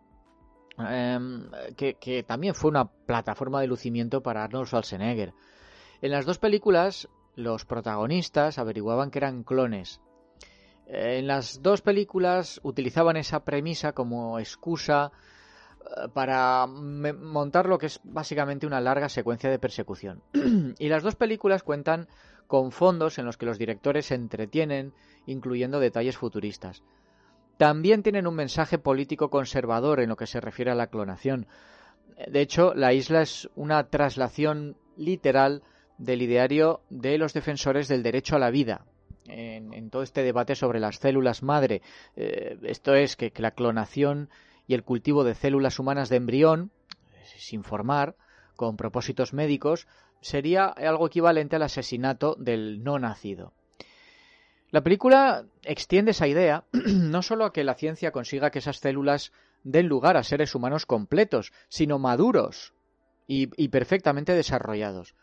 em, 0.79 1.51
que, 1.77 1.95
que, 1.95 2.23
también 2.23 2.55
fue 2.55 2.71
una 2.71 2.87
plataforma 2.87 3.61
de 3.61 3.67
lucimiento 3.67 4.23
para 4.23 4.45
Arnold 4.45 4.69
Schwarzenegger. 4.69 5.35
En 6.01 6.13
las 6.13 6.25
dos 6.25 6.39
películas, 6.39 7.09
los 7.37 7.65
protagonistas 7.67 8.59
averiguaban 8.59 9.11
que 9.11 9.19
eran 9.19 9.43
clones. 9.43 10.01
En 10.87 11.27
las 11.27 11.63
dos 11.63 11.81
películas 11.81 12.61
utilizaban 12.63 13.17
esa 13.17 13.45
premisa 13.45 13.93
como 13.93 14.39
excusa 14.39 15.13
eh, 15.81 16.09
para 16.13 16.67
montar 16.67 17.67
lo 17.67 17.79
que 17.79 17.87
es 17.87 18.01
básicamente 18.05 18.67
una 18.67 18.81
larga 18.81 19.09
secuencia 19.09 19.51
de 19.51 19.59
persecución. 19.59 20.23
y 20.79 20.89
las 20.89 21.03
dos 21.03 21.17
películas 21.17 21.63
cuentan 21.63 22.09
con 22.47 22.71
fondos 22.71 23.19
en 23.19 23.25
los 23.25 23.37
que 23.37 23.47
los 23.47 23.59
directores 23.59 24.07
se 24.07 24.15
entretienen, 24.15 24.93
incluyendo 25.27 25.81
detalles 25.81 26.19
futuristas. 26.19 26.83
También 27.57 28.03
tienen 28.03 28.27
un 28.27 28.35
mensaje 28.35 28.79
político 28.79 29.31
conservador 29.31 30.01
en 30.01 30.09
lo 30.09 30.17
que 30.17 30.27
se 30.27 30.41
refiere 30.41 30.71
a 30.71 30.75
la 30.75 30.89
clonación. 30.89 31.47
De 32.29 32.41
hecho, 32.41 32.75
la 32.75 32.93
isla 32.93 33.23
es 33.23 33.49
una 33.55 33.89
traslación 33.89 34.77
literal 34.97 35.63
del 35.99 36.23
ideario 36.23 36.83
de 36.91 37.17
los 37.19 37.33
defensores 37.33 37.89
del 37.89 38.03
derecho 38.03 38.37
a 38.37 38.41
la 38.41 38.51
vida, 38.51 38.85
en, 39.27 39.91
todo 39.91 40.03
este 40.03 40.23
debate 40.23 40.55
sobre 40.55 40.81
las 40.81 40.97
células 40.97 41.43
madre. 41.43 41.83
Eh, 42.17 42.59
esto 42.63 42.95
es 42.95 43.17
que, 43.17 43.33
la 43.37 43.53
clonación 43.53 44.31
y 44.67 44.75
el 44.75 44.83
cultivo 44.83 45.25
de 45.25 45.35
células 45.35 45.79
humanas 45.79 46.09
de 46.09 46.17
embrión, 46.17 46.71
sin 47.37 47.65
formar, 47.65 48.17
con 48.57 48.77
propósitos 48.77 49.33
médicos, 49.33 49.87
sería 50.21 50.67
algo 50.67 51.07
equivalente 51.07 51.57
al 51.57 51.63
asesinato 51.63 52.37
del 52.39 52.83
no 52.83 52.99
nacido. 52.99 53.53
La 54.71 54.83
película 54.83 55.45
extiende 55.63 56.13
esa 56.13 56.27
idea 56.27 56.65
no 56.73 57.23
solo 57.23 57.45
a 57.45 57.53
que 57.53 57.65
la 57.65 57.75
ciencia 57.75 58.11
consiga 58.11 58.51
que 58.51 58.59
esas 58.59 58.79
células 58.79 59.33
den 59.63 59.87
lugar 59.87 60.17
a 60.17 60.25
seres 60.25 60.55
humanos 60.55 60.87
completos, 60.87 61.53
sino 61.69 61.99
maduros 61.99 62.75
y 63.27 63.69
perfectamente 63.69 64.35
desarrollados. 64.35 65.15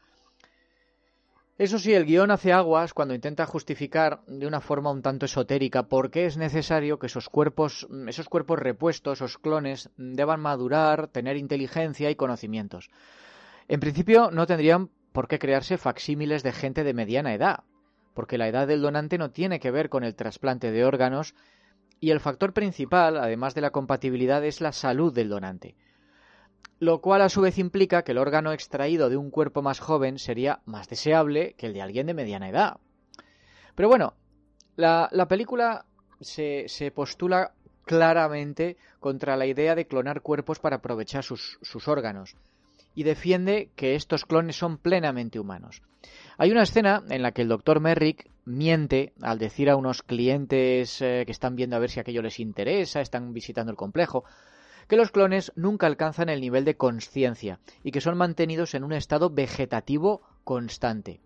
Eso 1.58 1.78
sí, 1.78 1.94
el 1.94 2.06
guion 2.06 2.32
hace 2.32 2.54
aguas 2.54 2.94
cuando 2.94 3.14
intenta 3.14 3.46
justificar 3.46 4.22
de 4.26 4.48
una 4.48 4.62
forma 4.62 4.90
un 4.90 5.02
tanto 5.02 5.26
esotérica 5.26 5.84
por 5.84 6.10
qué 6.10 6.26
es 6.26 6.38
necesario 6.38 6.98
que 6.98 7.08
esos 7.08 7.30
cuerpos, 7.30 7.88
esos 8.08 8.30
cuerpos 8.30 8.58
repuestos, 8.58 9.20
esos 9.20 9.38
clones, 9.38 9.90
deban 9.98 10.40
madurar, 10.40 11.08
tener 11.10 11.38
inteligencia 11.38 12.10
y 12.10 12.16
conocimientos. 12.16 12.90
En 13.68 13.80
principio 13.80 14.32
no 14.32 14.48
tendrían 14.48 14.90
por 15.12 15.28
qué 15.28 15.40
crearse 15.40 15.78
facsímiles 15.78 16.42
de 16.42 16.54
gente 16.54 16.84
de 16.84 16.94
mediana 16.94 17.34
edad, 17.34 17.64
porque 18.14 18.38
la 18.38 18.48
edad 18.48 18.68
del 18.68 18.82
donante 18.82 19.18
no 19.18 19.32
tiene 19.32 19.60
que 19.60 19.72
ver 19.72 19.90
con 19.90 20.04
el 20.04 20.16
trasplante 20.16 20.72
de 20.72 20.86
órganos 20.86 21.36
y 22.00 22.10
el 22.10 22.22
factor 22.22 22.54
principal, 22.54 23.18
además 23.18 23.54
de 23.54 23.62
la 23.62 23.72
compatibilidad, 23.72 24.44
es 24.44 24.62
la 24.62 24.72
salud 24.72 25.14
del 25.14 25.30
donante 25.30 25.76
lo 26.82 27.00
cual 27.00 27.22
a 27.22 27.30
su 27.30 27.42
vez 27.42 27.60
implica 27.60 28.04
que 28.04 28.12
el 28.12 28.18
órgano 28.18 28.52
extraído 28.52 29.10
de 29.10 29.16
un 29.16 29.30
cuerpo 29.30 29.62
más 29.62 29.80
joven 29.80 30.18
sería 30.18 30.62
más 30.66 30.90
deseable 30.90 31.54
que 31.58 31.68
el 31.68 31.74
de 31.74 31.82
alguien 31.84 32.08
de 32.08 32.16
mediana 32.16 32.50
edad. 32.50 32.78
Pero 33.76 33.88
bueno, 33.88 34.16
la, 34.76 35.28
película 35.30 35.86
se, 36.20 36.92
postula 36.94 37.54
claramente 37.86 38.78
contra 39.00 39.38
la 39.38 39.46
idea 39.46 39.76
de 39.76 39.86
clonar 39.86 40.22
cuerpos 40.22 40.60
para 40.60 40.78
aprovechar 40.78 41.24
sus, 41.24 41.60
órganos 41.88 42.36
y 42.96 43.04
defiende 43.04 43.70
que 43.76 43.94
estos 43.96 44.26
clones 44.26 44.56
son 44.56 44.78
plenamente 44.78 45.40
humanos. 45.40 45.84
Hay 46.40 46.52
una 46.52 46.64
escena 46.64 47.04
en 47.10 47.22
la 47.22 47.32
que 47.32 47.44
el 47.44 47.48
doctor 47.48 47.80
Merrick 47.80 48.30
miente 48.46 49.14
al 49.22 49.38
decir 49.38 49.70
a 49.70 49.76
unos 49.76 50.02
clientes 50.02 51.00
eh, 51.02 51.24
que 51.28 51.32
están 51.32 51.56
viendo 51.56 51.76
a 51.76 51.80
ver 51.80 51.92
si 51.92 52.00
aquello 52.00 52.24
les 52.24 52.40
interesa, 52.40 53.02
están 53.02 53.34
visitando 53.34 53.72
el 53.72 53.78
complejo, 53.78 54.26
que 54.92 54.98
los 54.98 55.12
clones 55.12 55.54
nunca 55.56 55.88
alcanzan 55.88 56.28
el 56.28 56.42
nivel 56.42 56.66
de 56.66 56.76
conciencia 56.76 57.62
y 57.82 57.92
que 57.92 58.02
son 58.02 58.18
mantenidos 58.18 58.74
en 58.74 58.84
un 58.84 58.92
estado 58.92 59.30
vegetativo 59.30 60.22
constante. 60.44 61.22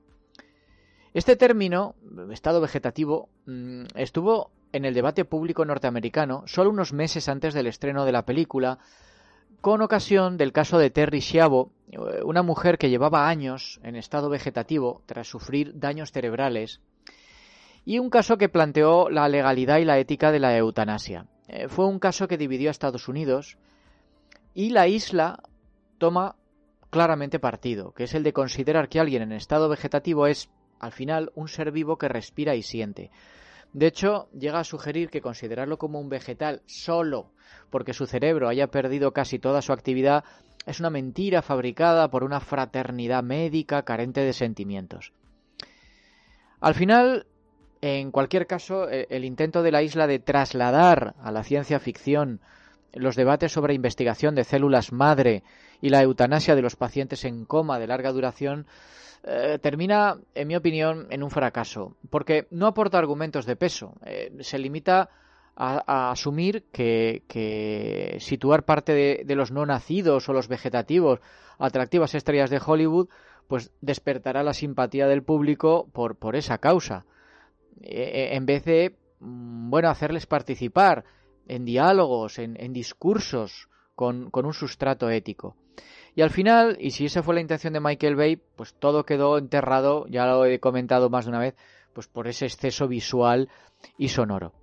Este 1.15 1.35
término, 1.35 1.95
estado 2.29 2.61
vegetativo, 2.61 3.27
mm, 3.47 3.85
estuvo 3.95 4.51
en 4.71 4.85
el 4.85 4.93
debate 4.93 5.25
público 5.25 5.65
norteamericano 5.65 6.43
solo 6.45 6.69
unos 6.69 6.93
meses 6.93 7.27
antes 7.27 7.55
del 7.55 7.65
estreno 7.65 8.05
de 8.05 8.11
la 8.11 8.23
película, 8.23 8.77
con 9.61 9.81
ocasión 9.81 10.37
del 10.37 10.51
caso 10.53 10.77
de 10.77 10.91
Terry 10.91 11.21
Schiavo, 11.21 11.71
eh, 11.89 11.97
una 12.23 12.43
mujer 12.43 12.77
que 12.77 12.91
llevaba 12.91 13.27
años 13.27 13.79
en 13.81 13.95
estado 13.95 14.29
vegetativo 14.29 15.01
tras 15.07 15.27
sufrir 15.27 15.71
daños 15.79 16.11
cerebrales, 16.11 16.81
y 17.83 17.97
un 17.97 18.11
caso 18.11 18.37
que 18.37 18.47
planteó 18.47 19.09
la 19.09 19.27
legalidad 19.27 19.79
y 19.79 19.85
la 19.85 19.97
ética 19.97 20.31
de 20.31 20.39
la 20.39 20.55
eutanasia. 20.55 21.25
Eh, 21.47 21.67
fue 21.67 21.85
un 21.85 21.99
caso 21.99 22.27
que 22.27 22.37
dividió 22.37 22.69
a 22.69 22.71
Estados 22.71 23.07
Unidos 23.07 23.57
y 24.53 24.69
la 24.69 24.87
isla 24.87 25.43
toma 25.97 26.35
claramente 26.89 27.39
partido, 27.39 27.91
que 27.91 28.05
es 28.05 28.13
el 28.13 28.23
de 28.23 28.33
considerar 28.33 28.89
que 28.89 28.99
alguien 28.99 29.21
en 29.21 29.31
estado 29.31 29.69
vegetativo 29.69 30.27
es, 30.27 30.49
al 30.79 30.91
final, 30.91 31.31
un 31.35 31.47
ser 31.47 31.71
vivo 31.71 31.97
que 31.97 32.07
respira 32.07 32.55
y 32.55 32.63
siente. 32.63 33.11
De 33.73 33.87
hecho, 33.87 34.29
llega 34.31 34.59
a 34.59 34.63
sugerir 34.63 35.09
que 35.09 35.21
considerarlo 35.21 35.77
como 35.77 35.99
un 35.99 36.09
vegetal 36.09 36.61
solo 36.65 37.31
porque 37.69 37.93
su 37.93 38.05
cerebro 38.05 38.47
haya 38.47 38.67
perdido 38.67 39.11
casi 39.11 39.39
toda 39.39 39.61
su 39.61 39.73
actividad 39.73 40.23
es 40.65 40.79
una 40.79 40.89
mentira 40.89 41.41
fabricada 41.41 42.09
por 42.09 42.23
una 42.23 42.39
fraternidad 42.39 43.23
médica 43.23 43.83
carente 43.83 44.21
de 44.21 44.33
sentimientos. 44.33 45.13
Al 46.59 46.73
final, 46.73 47.27
en 47.85 48.11
cualquier 48.11 48.47
caso, 48.47 48.89
e, 48.89 49.05
el 49.11 49.25
intento 49.25 49.61
de 49.61 49.71
la 49.71 49.83
isla 49.83 50.07
de 50.07 50.19
trasladar 50.19 51.13
a 51.21 51.31
la 51.31 51.43
ciencia 51.43 51.79
ficción 51.79 52.41
los 52.93 53.15
debates 53.15 53.51
sobre 53.51 53.73
investigación 53.73 54.35
de 54.35 54.43
células 54.43 54.91
madre 54.91 55.43
y 55.81 55.89
la 55.89 56.01
eutanasia 56.01 56.55
de 56.55 56.61
los 56.61 56.75
pacientes 56.75 57.25
en 57.25 57.45
coma 57.45 57.77
de 57.77 57.87
larga 57.87 58.11
duración 58.11 58.65
eh, 59.23 59.59
termina, 59.61 60.17
en 60.33 60.47
mi 60.47 60.55
opinión, 60.55 61.07
en 61.09 61.21
un 61.21 61.29
fracaso, 61.29 61.95
porque 62.09 62.47
no 62.51 62.67
aporta 62.67 62.97
argumentos 62.97 63.45
de 63.45 63.55
peso. 63.55 63.93
Eh, 64.05 64.31
se 64.39 64.57
limita 64.57 65.09
a, 65.55 66.11
asumir 66.11 66.63
que, 66.71 68.17
situar 68.19 68.63
parte 68.65 69.23
de, 69.25 69.35
los 69.35 69.51
no 69.51 69.65
nacidos 69.65 70.27
o 70.27 70.33
los 70.33 70.47
vegetativos 70.47 71.19
atractivas 71.57 72.15
estrellas 72.15 72.49
de 72.49 72.61
Hollywood 72.65 73.09
pues 73.47 73.71
despertará 73.79 74.43
la 74.43 74.53
simpatía 74.53 75.07
del 75.07 75.23
público 75.23 75.87
por, 75.93 76.15
por 76.15 76.35
esa 76.35 76.57
causa. 76.57 77.05
Eh, 77.81 78.29
en 78.31 78.45
vez 78.45 78.63
de, 78.65 78.95
mm, 79.19 79.69
bueno, 79.69 79.89
hacerles 79.89 80.25
participar 80.25 81.03
en 81.47 81.65
diálogos, 81.65 82.39
en, 82.39 82.73
discursos 82.73 83.69
con, 83.95 84.31
un 84.33 84.53
sustrato 84.53 85.09
ético. 85.09 85.55
Y 86.15 86.21
al 86.21 86.29
final, 86.29 86.77
y 86.79 86.91
si 86.91 87.05
esa 87.05 87.21
fue 87.21 87.35
la 87.35 87.41
intención 87.41 87.73
de 87.73 87.81
Michael 87.81 88.15
Bay, 88.15 88.37
pues 88.37 88.73
todo 88.73 89.05
quedó 89.05 89.37
enterrado, 89.37 90.07
ya 90.07 90.25
lo 90.25 90.45
he 90.45 90.59
comentado 90.59 91.09
más 91.09 91.25
de 91.25 91.29
una 91.29 91.39
vez, 91.39 91.55
pues 91.93 92.07
por 92.07 92.27
ese 92.27 92.45
exceso 92.45 92.87
visual 92.87 93.49
y 93.97 94.07
sonoro. 94.07 94.53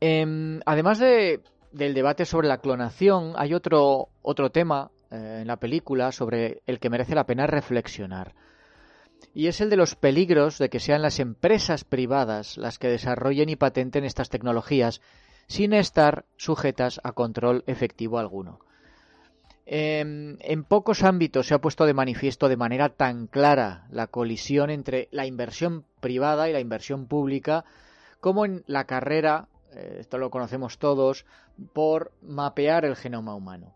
Em, 0.00 0.60
además 0.66 0.98
de, 0.98 1.40
del 1.72 1.94
debate 1.94 2.26
sobre 2.26 2.48
la 2.48 2.58
clonación, 2.58 3.32
hay 3.36 3.54
otro, 3.54 4.08
otro 4.20 4.50
tema 4.50 4.90
eh, 5.10 5.38
en 5.40 5.46
la 5.46 5.56
película 5.56 6.12
sobre 6.12 6.60
el 6.66 6.80
que 6.80 6.90
merece 6.90 7.14
la 7.14 7.24
pena 7.24 7.46
reflexionar 7.46 8.34
y 9.34 9.48
es 9.48 9.60
el 9.60 9.70
de 9.70 9.76
los 9.76 9.96
peligros 9.96 10.58
de 10.58 10.70
que 10.70 10.80
sean 10.80 11.02
las 11.02 11.20
empresas 11.20 11.84
privadas 11.84 12.56
las 12.56 12.78
que 12.78 12.88
desarrollen 12.88 13.48
y 13.48 13.56
patenten 13.56 14.04
estas 14.04 14.30
tecnologías 14.30 15.00
sin 15.46 15.72
estar 15.72 16.24
sujetas 16.36 17.00
a 17.04 17.12
control 17.12 17.62
efectivo 17.66 18.18
alguno. 18.18 18.60
Em, 19.68 20.36
en, 20.40 20.62
pocos 20.62 21.02
ámbitos 21.02 21.48
se 21.48 21.54
ha 21.54 21.60
puesto 21.60 21.86
de 21.86 21.94
manifiesto 21.94 22.48
de 22.48 22.56
manera 22.56 22.88
tan 22.88 23.26
clara 23.26 23.86
la 23.90 24.06
colisión 24.06 24.70
entre 24.70 25.08
la 25.10 25.26
inversión 25.26 25.84
privada 26.00 26.48
y 26.48 26.52
la 26.52 26.60
inversión 26.60 27.06
pública 27.06 27.64
como 28.20 28.44
en 28.44 28.62
la 28.68 28.84
carrera, 28.84 29.48
eh, 29.72 29.98
esto 30.00 30.18
lo 30.18 30.30
conocemos 30.30 30.78
todos, 30.78 31.26
por 31.72 32.12
mapear 32.22 32.84
el 32.84 32.96
genoma 32.96 33.34
humano. 33.34 33.74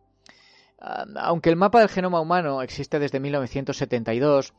aunque 1.16 1.50
el 1.50 1.56
mapa 1.56 1.80
del 1.80 1.90
genoma 1.90 2.20
humano 2.20 2.62
existe 2.62 2.98
desde 2.98 3.20
1972, 3.20 4.54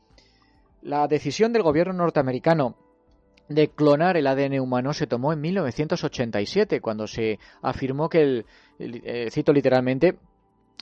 la 0.81 1.07
decisión 1.07 1.53
del 1.53 1.63
gobierno 1.63 1.93
norteamericano 1.93 2.75
de 3.47 3.69
clonar 3.69 4.17
el 4.17 4.27
ADN 4.27 4.59
humano 4.59 4.93
se 4.93 5.07
tomó 5.07 5.33
en 5.33 5.41
1987, 5.41 6.81
cuando 6.81 7.07
se 7.07 7.39
afirmó 7.61 8.09
que 8.09 8.21
el, 8.21 8.45
eh, 8.79 9.29
cito 9.31 9.53
literalmente, 9.53 10.17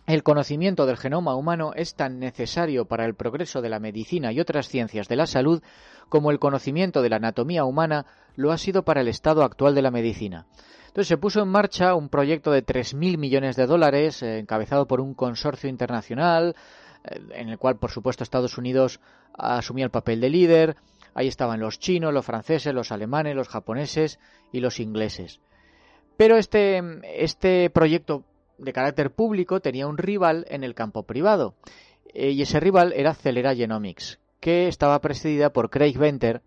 el 0.08 0.24
conocimiento 0.24 0.86
del 0.86 0.98
genoma 0.98 1.36
humano 1.36 1.74
es 1.76 1.96
tan 1.96 2.20
necesario 2.20 2.86
para 2.86 3.06
el 3.06 3.16
progreso 3.16 3.62
de 3.62 3.70
la 3.70 3.80
medicina 3.80 4.32
y 4.32 4.40
otras 4.40 4.68
ciencias 4.68 5.08
de 5.08 5.16
la 5.16 5.28
salud 5.28 5.62
como 6.08 6.32
el 6.32 6.40
conocimiento 6.40 7.02
de 7.02 7.10
la 7.10 7.18
anatomía 7.18 7.66
humana 7.66 8.06
lo 8.36 8.52
ha 8.52 8.58
sido 8.58 8.84
para 8.84 9.02
el 9.02 9.08
estado 9.08 9.44
actual 9.44 9.76
de 9.76 9.82
la 9.82 9.92
medicina. 9.92 10.48
Entonces 10.88 11.08
se 11.08 11.18
puso 11.18 11.44
en 11.44 11.50
marcha 11.50 11.94
un 11.94 12.10
proyecto 12.10 12.52
de 12.52 12.66
3.000 12.66 13.18
millones 13.20 13.56
de 13.56 13.68
dólares, 13.68 14.24
eh, 14.24 14.40
encabezado 14.40 14.88
por 14.88 15.02
un 15.02 15.14
consorcio 15.14 15.70
internacional, 15.70 16.56
en 17.04 17.50
el 17.50 17.58
cual, 17.58 17.78
por 17.78 17.92
supuesto, 17.92 18.24
Estados 18.24 18.58
Unidos 18.58 19.00
asumía 19.34 19.86
el 19.86 19.92
papel 19.92 20.22
de 20.22 20.30
líder. 20.30 20.76
Ahí 21.14 21.28
estaban 21.28 21.60
los 21.60 21.80
chinos, 21.80 22.14
los 22.14 22.26
franceses, 22.26 22.74
los 22.74 22.92
alemanes, 22.92 23.36
los 23.36 23.50
japoneses 23.50 24.20
y 24.52 24.60
los 24.60 24.80
ingleses. 24.80 25.40
Pero 26.18 26.38
este, 26.38 26.82
este 27.16 27.70
proyecto 27.70 28.24
de 28.58 28.74
carácter 28.74 29.12
público 29.12 29.62
tenía 29.62 29.88
un 29.88 29.98
rival 29.98 30.46
en 30.50 30.64
el 30.64 30.76
campo 30.76 31.04
privado. 31.04 31.56
Eh, 32.14 32.32
y 32.32 32.42
ese 32.42 32.60
rival 32.60 32.94
era 32.94 33.14
Celera 33.14 33.56
Genomics, 33.56 34.20
que 34.40 34.68
estaba 34.68 35.00
presidida 35.00 35.52
por 35.52 35.70
Craig 35.70 35.98
Venter, 35.98 36.42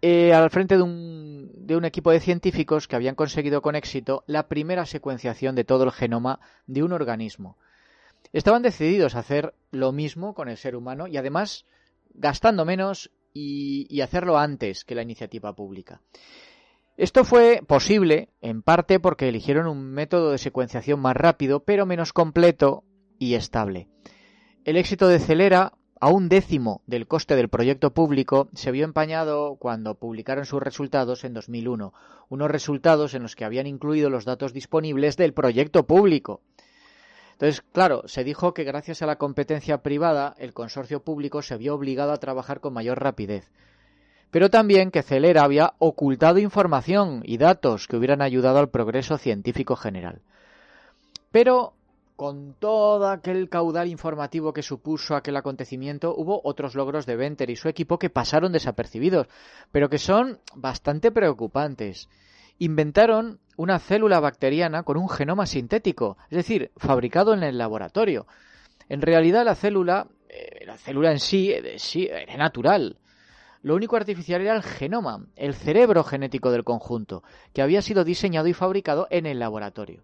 eh, 0.00 0.34
al 0.34 0.50
frente 0.50 0.76
de 0.76 0.82
un, 0.82 1.50
de 1.54 1.76
un 1.76 1.84
equipo 1.84 2.10
de 2.10 2.20
científicos 2.20 2.86
que 2.86 2.96
habían 2.96 3.14
conseguido 3.14 3.62
con 3.62 3.74
éxito 3.74 4.22
la 4.26 4.48
primera 4.48 4.84
secuenciación 4.84 5.54
de 5.54 5.64
todo 5.64 5.84
el 5.84 5.92
genoma 5.92 6.40
de 6.66 6.82
un 6.82 6.92
organismo. 6.92 7.56
Estaban 8.32 8.62
decididos 8.62 9.14
a 9.14 9.20
hacer 9.20 9.54
lo 9.70 9.92
mismo 9.92 10.34
con 10.34 10.48
el 10.48 10.56
ser 10.56 10.76
humano 10.76 11.06
y 11.06 11.16
además 11.16 11.66
gastando 12.14 12.64
menos 12.64 13.10
y 13.32 14.00
hacerlo 14.00 14.38
antes 14.38 14.84
que 14.84 14.94
la 14.94 15.02
iniciativa 15.02 15.54
pública. 15.54 16.00
Esto 16.96 17.24
fue 17.24 17.60
posible, 17.66 18.28
en 18.40 18.62
parte, 18.62 19.00
porque 19.00 19.28
eligieron 19.28 19.66
un 19.66 19.90
método 19.90 20.30
de 20.30 20.38
secuenciación 20.38 21.00
más 21.00 21.16
rápido, 21.16 21.64
pero 21.64 21.86
menos 21.86 22.12
completo 22.12 22.84
y 23.18 23.34
estable. 23.34 23.88
El 24.64 24.76
éxito 24.76 25.08
de 25.08 25.18
Celera, 25.18 25.72
a 26.00 26.08
un 26.08 26.28
décimo 26.28 26.82
del 26.86 27.08
coste 27.08 27.34
del 27.34 27.48
proyecto 27.48 27.92
público, 27.92 28.48
se 28.54 28.70
vio 28.70 28.84
empañado 28.84 29.56
cuando 29.56 29.96
publicaron 29.96 30.46
sus 30.46 30.62
resultados 30.62 31.24
en 31.24 31.34
2001, 31.34 31.92
unos 32.28 32.50
resultados 32.50 33.14
en 33.14 33.22
los 33.22 33.34
que 33.34 33.44
habían 33.44 33.66
incluido 33.66 34.08
los 34.08 34.24
datos 34.24 34.52
disponibles 34.52 35.16
del 35.16 35.34
proyecto 35.34 35.88
público. 35.88 36.42
Entonces, 37.34 37.62
claro, 37.72 38.02
se 38.06 38.24
dijo 38.24 38.54
que 38.54 38.64
gracias 38.64 39.02
a 39.02 39.06
la 39.06 39.16
competencia 39.16 39.82
privada, 39.82 40.34
el 40.38 40.52
consorcio 40.52 41.04
público 41.04 41.42
se 41.42 41.56
vio 41.56 41.74
obligado 41.74 42.12
a 42.12 42.18
trabajar 42.18 42.60
con 42.60 42.72
mayor 42.72 43.00
rapidez 43.00 43.50
pero 44.34 44.50
también 44.50 44.90
que 44.90 45.04
Celera 45.04 45.44
había 45.44 45.74
ocultado 45.78 46.40
información 46.40 47.22
y 47.24 47.36
datos 47.36 47.86
que 47.86 47.96
hubieran 47.96 48.20
ayudado 48.20 48.58
al 48.58 48.68
progreso 48.68 49.16
científico 49.16 49.76
general. 49.76 50.22
Pero 51.30 51.74
con 52.16 52.54
todo 52.58 53.10
aquel 53.10 53.48
caudal 53.48 53.86
informativo 53.86 54.52
que 54.52 54.64
supuso 54.64 55.14
aquel 55.14 55.36
acontecimiento, 55.36 56.16
hubo 56.16 56.40
otros 56.42 56.74
logros 56.74 57.06
de 57.06 57.14
Venter 57.14 57.48
y 57.48 57.54
su 57.54 57.68
equipo 57.68 58.00
que 58.00 58.10
pasaron 58.10 58.50
desapercibidos, 58.50 59.28
pero 59.70 59.88
que 59.88 59.98
son 59.98 60.40
bastante 60.56 61.12
preocupantes. 61.12 62.08
Inventaron 62.58 63.38
una 63.56 63.78
célula 63.78 64.20
bacteriana 64.20 64.82
con 64.82 64.96
un 64.96 65.08
genoma 65.08 65.46
sintético, 65.46 66.16
es 66.30 66.36
decir, 66.36 66.70
fabricado 66.76 67.34
en 67.34 67.42
el 67.42 67.58
laboratorio. 67.58 68.26
En 68.88 69.02
realidad 69.02 69.44
la 69.44 69.54
célula, 69.54 70.08
eh, 70.28 70.64
la 70.66 70.76
célula 70.76 71.12
en 71.12 71.20
sí, 71.20 71.50
eh, 71.50 71.78
sí 71.78 72.06
era 72.06 72.36
natural, 72.36 72.98
lo 73.64 73.74
único 73.74 73.96
artificial 73.96 74.42
era 74.42 74.54
el 74.54 74.62
genoma, 74.62 75.24
el 75.36 75.54
cerebro 75.54 76.04
genético 76.04 76.50
del 76.50 76.64
conjunto, 76.64 77.22
que 77.54 77.62
había 77.62 77.80
sido 77.80 78.04
diseñado 78.04 78.46
y 78.46 78.52
fabricado 78.52 79.06
en 79.08 79.24
el 79.24 79.38
laboratorio. 79.38 80.02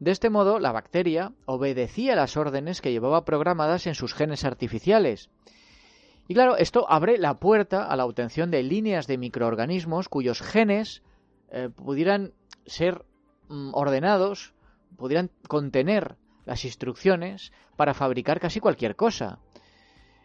De 0.00 0.10
este 0.10 0.30
modo, 0.30 0.58
la 0.58 0.72
bacteria 0.72 1.32
obedecía 1.44 2.16
las 2.16 2.36
órdenes 2.36 2.80
que 2.80 2.90
llevaba 2.90 3.24
programadas 3.24 3.86
en 3.86 3.94
sus 3.94 4.14
genes 4.14 4.44
artificiales. 4.44 5.30
Y 6.26 6.34
claro, 6.34 6.56
esto 6.56 6.90
abre 6.90 7.18
la 7.18 7.38
puerta 7.38 7.84
a 7.84 7.94
la 7.94 8.04
obtención 8.04 8.50
de 8.50 8.64
líneas 8.64 9.06
de 9.06 9.16
microorganismos 9.16 10.08
cuyos 10.08 10.42
genes 10.42 11.04
eh, 11.52 11.68
pudieran 11.74 12.32
ser 12.68 13.04
mm, 13.48 13.74
ordenados, 13.74 14.54
pudieran 14.96 15.30
contener 15.48 16.16
las 16.44 16.64
instrucciones 16.64 17.52
para 17.76 17.94
fabricar 17.94 18.40
casi 18.40 18.60
cualquier 18.60 18.96
cosa. 18.96 19.38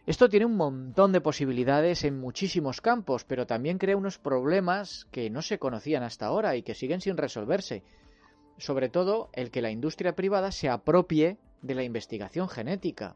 Esto 0.05 0.27
tiene 0.27 0.45
un 0.45 0.57
montón 0.57 1.13
de 1.13 1.21
posibilidades 1.21 2.03
en 2.03 2.19
muchísimos 2.19 2.81
campos, 2.81 3.23
pero 3.23 3.47
también 3.47 3.77
crea 3.77 3.95
unos 3.95 4.17
problemas 4.17 5.05
que 5.11 5.29
no 5.29 5.41
se 5.41 5.59
conocían 5.59 6.03
hasta 6.03 6.25
ahora 6.25 6.57
y 6.57 6.63
que 6.63 6.75
siguen 6.75 6.99
sin 6.99 7.15
resolverse. 7.15 7.83
Sobre 8.57 8.89
todo 8.89 9.29
el 9.33 9.49
que 9.49 9.61
la 9.61 9.71
industria 9.71 10.13
privada 10.13 10.51
se 10.51 10.69
apropie 10.69 11.37
de 11.61 11.75
la 11.75 11.83
investigación 11.83 12.49
genética. 12.49 13.15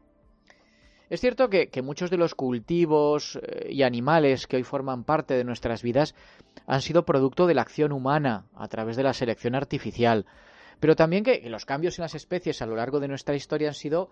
Es 1.10 1.20
cierto 1.20 1.48
que, 1.48 1.70
muchos 1.82 2.10
de 2.10 2.18
los 2.18 2.34
cultivos 2.34 3.38
eh, 3.42 3.68
y 3.70 3.82
animales 3.82 4.46
que 4.46 4.56
hoy 4.56 4.62
forman 4.62 5.04
parte 5.04 5.34
de 5.34 5.44
nuestras 5.44 5.82
vidas 5.82 6.14
han 6.66 6.82
sido 6.82 7.04
producto 7.04 7.46
de 7.46 7.54
la 7.54 7.62
acción 7.62 7.92
humana 7.92 8.44
a 8.54 8.68
través 8.68 8.96
de 8.96 9.02
la 9.02 9.14
selección 9.14 9.54
artificial, 9.54 10.26
pero 10.80 10.96
también 10.96 11.24
que 11.24 11.48
los 11.48 11.64
cambios 11.64 11.98
en 11.98 12.02
las 12.02 12.14
especies 12.14 12.60
a 12.60 12.66
lo 12.66 12.76
largo 12.76 13.00
de 13.00 13.08
nuestra 13.08 13.34
historia 13.34 13.68
han 13.68 13.74
sido 13.74 14.10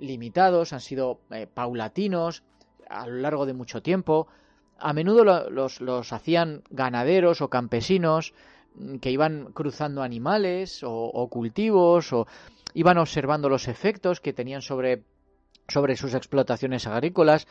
limitados, 0.00 0.72
han 0.72 0.80
sido 0.80 1.20
eh, 1.30 1.46
paulatinos 1.46 2.42
a 2.88 3.06
lo 3.06 3.16
largo 3.16 3.46
de 3.46 3.54
mucho 3.54 3.82
tiempo. 3.82 4.26
A 4.78 4.92
menudo 4.92 5.24
los, 5.24 6.12
hacían 6.12 6.62
ganaderos 6.70 7.40
o 7.40 7.48
campesinos 7.48 8.34
mm, 8.74 8.96
que 8.96 9.10
iban 9.10 9.52
cruzando 9.52 10.02
animales 10.02 10.80
o, 10.84 11.28
cultivos 11.28 12.12
o 12.12 12.26
iban 12.74 12.98
observando 12.98 13.48
los 13.48 13.68
efectos 13.68 14.20
que 14.20 14.32
tenían 14.32 14.62
sobre, 14.62 15.02
sobre 15.68 15.96
sus 15.96 16.14
explotaciones 16.14 16.86
agrícolas 16.86 17.46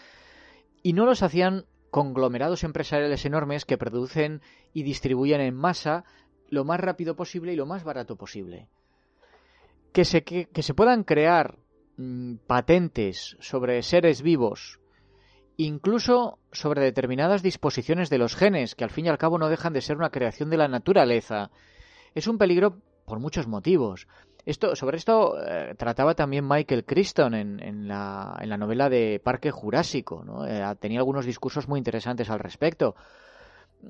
y 0.84 0.94
no 0.94 1.06
los 1.06 1.24
hacían 1.24 1.66
conglomerados 1.90 2.64
empresariales 2.64 3.26
enormes 3.26 3.66
que 3.66 3.78
producen 3.78 4.42
y 4.74 4.84
distribuyen 4.84 5.42
en 5.42 5.56
masa 5.56 6.06
lo 6.50 6.64
más 6.66 6.80
rápido 6.80 7.16
posible 7.16 7.54
y 7.54 7.56
lo 7.56 7.66
más 7.66 7.84
barato 7.84 8.16
posible. 8.16 8.68
Que 9.94 10.06
se, 10.06 10.24
que 10.24 10.64
se 10.64 10.74
puedan 10.74 11.04
crear 11.04 11.58
Mm, 12.04 12.38
patentes 12.48 13.38
sobre 13.42 13.84
seres 13.84 14.24
vivos, 14.24 14.80
incluso 15.56 16.40
sobre 16.52 16.82
determinadas 16.82 17.44
disposiciones 17.44 18.10
de 18.10 18.18
los 18.18 18.36
genes, 18.36 18.74
que 18.74 18.84
al 18.84 18.90
fin 18.90 19.06
y 19.06 19.10
al 19.10 19.20
cabo 19.20 19.38
no 19.38 19.50
dejan 19.50 19.74
de 19.74 19.82
ser 19.82 19.98
una 19.98 20.10
creación 20.10 20.50
de 20.50 20.58
la 20.58 20.68
naturaleza, 20.68 21.52
es 22.16 22.26
un 22.26 22.40
peligro 22.40 22.82
por 23.06 23.20
muchos 23.20 23.46
motivos. 23.46 24.08
Esto, 24.46 24.76
sobre 24.76 24.98
esto 24.98 25.36
eh, 25.44 25.76
trataba 25.78 26.16
también 26.16 26.48
Michael 26.48 26.86
Crichton 26.86 27.34
en, 27.36 27.88
la, 27.88 28.38
en, 28.40 28.50
la, 28.50 28.58
novela 28.58 28.90
de 28.90 29.22
Parque 29.24 29.52
Jurásico. 29.52 30.24
Eh, 30.48 30.64
tenía 30.80 31.00
algunos 31.00 31.26
discursos 31.26 31.68
muy 31.68 31.78
interesantes 31.78 32.30
al 32.30 32.40
respecto. 32.40 32.96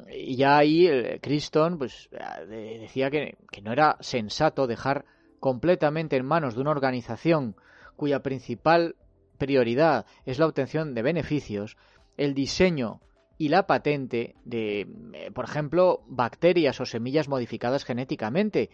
Y 0.10 0.36
ya 0.36 0.58
ahí 0.58 0.88
eh, 0.88 1.20
Crichton 1.22 1.78
pues, 1.78 2.10
decía 2.48 3.10
que, 3.10 3.38
que 3.52 3.62
no 3.62 3.72
era 3.72 3.98
sensato 4.00 4.68
dejar 4.68 5.06
completamente 5.40 6.18
en 6.18 6.26
manos 6.26 6.56
de 6.56 6.62
una 6.62 6.72
organización 6.72 7.56
cuya 7.96 8.22
principal 8.22 8.96
prioridad 9.38 10.06
es 10.26 10.38
la 10.38 10.46
obtención 10.46 10.94
de 10.94 11.02
beneficios, 11.02 11.78
el 12.18 12.34
diseño 12.34 13.02
y 13.38 13.50
la 13.50 13.66
patente 13.66 14.36
de, 14.46 14.88
por 15.34 15.46
ejemplo, 15.46 16.04
bacterias 16.06 16.80
o 16.80 16.86
semillas 16.86 17.28
modificadas 17.28 17.86
genéticamente, 17.86 18.70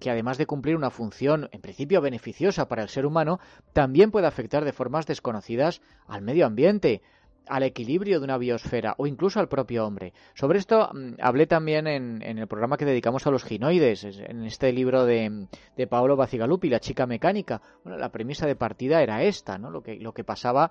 que 0.00 0.10
además 0.10 0.38
de 0.38 0.46
cumplir 0.46 0.76
una 0.76 0.90
función 0.90 1.48
en 1.52 1.60
principio 1.60 2.00
beneficiosa 2.00 2.68
para 2.68 2.82
el 2.82 2.88
ser 2.88 3.06
humano, 3.06 3.40
también 3.72 4.10
puede 4.10 4.26
afectar 4.26 4.64
de 4.64 4.72
formas 4.72 5.06
desconocidas 5.06 5.80
al 6.06 6.22
medio 6.22 6.46
ambiente, 6.46 7.02
al 7.48 7.62
equilibrio 7.62 8.18
de 8.18 8.24
una 8.24 8.38
biosfera 8.38 8.94
o 8.98 9.06
incluso 9.06 9.40
al 9.40 9.48
propio 9.48 9.86
hombre. 9.86 10.12
Sobre 10.34 10.58
esto 10.58 10.90
mm, 10.92 11.14
hablé 11.20 11.46
también 11.46 11.86
en, 11.86 12.22
el 12.22 12.46
programa 12.46 12.76
que 12.76 12.84
dedicamos 12.84 13.26
a 13.26 13.30
los 13.30 13.44
ginoides, 13.44 14.04
en 14.04 14.44
este 14.44 14.72
libro 14.72 15.04
de, 15.04 15.48
de 15.76 15.86
Paolo 15.86 16.16
Bacigalupi, 16.16 16.68
La 16.68 16.80
chica 16.80 17.06
mecánica. 17.06 17.60
Bueno, 17.84 17.98
la 17.98 18.12
premisa 18.12 18.46
de 18.46 18.56
partida 18.56 19.02
era 19.02 19.22
esta, 19.22 19.58
¿no? 19.58 19.70
Lo 19.70 19.82
que, 19.82 19.96
lo 19.96 20.12
que 20.12 20.24
pasaba 20.24 20.70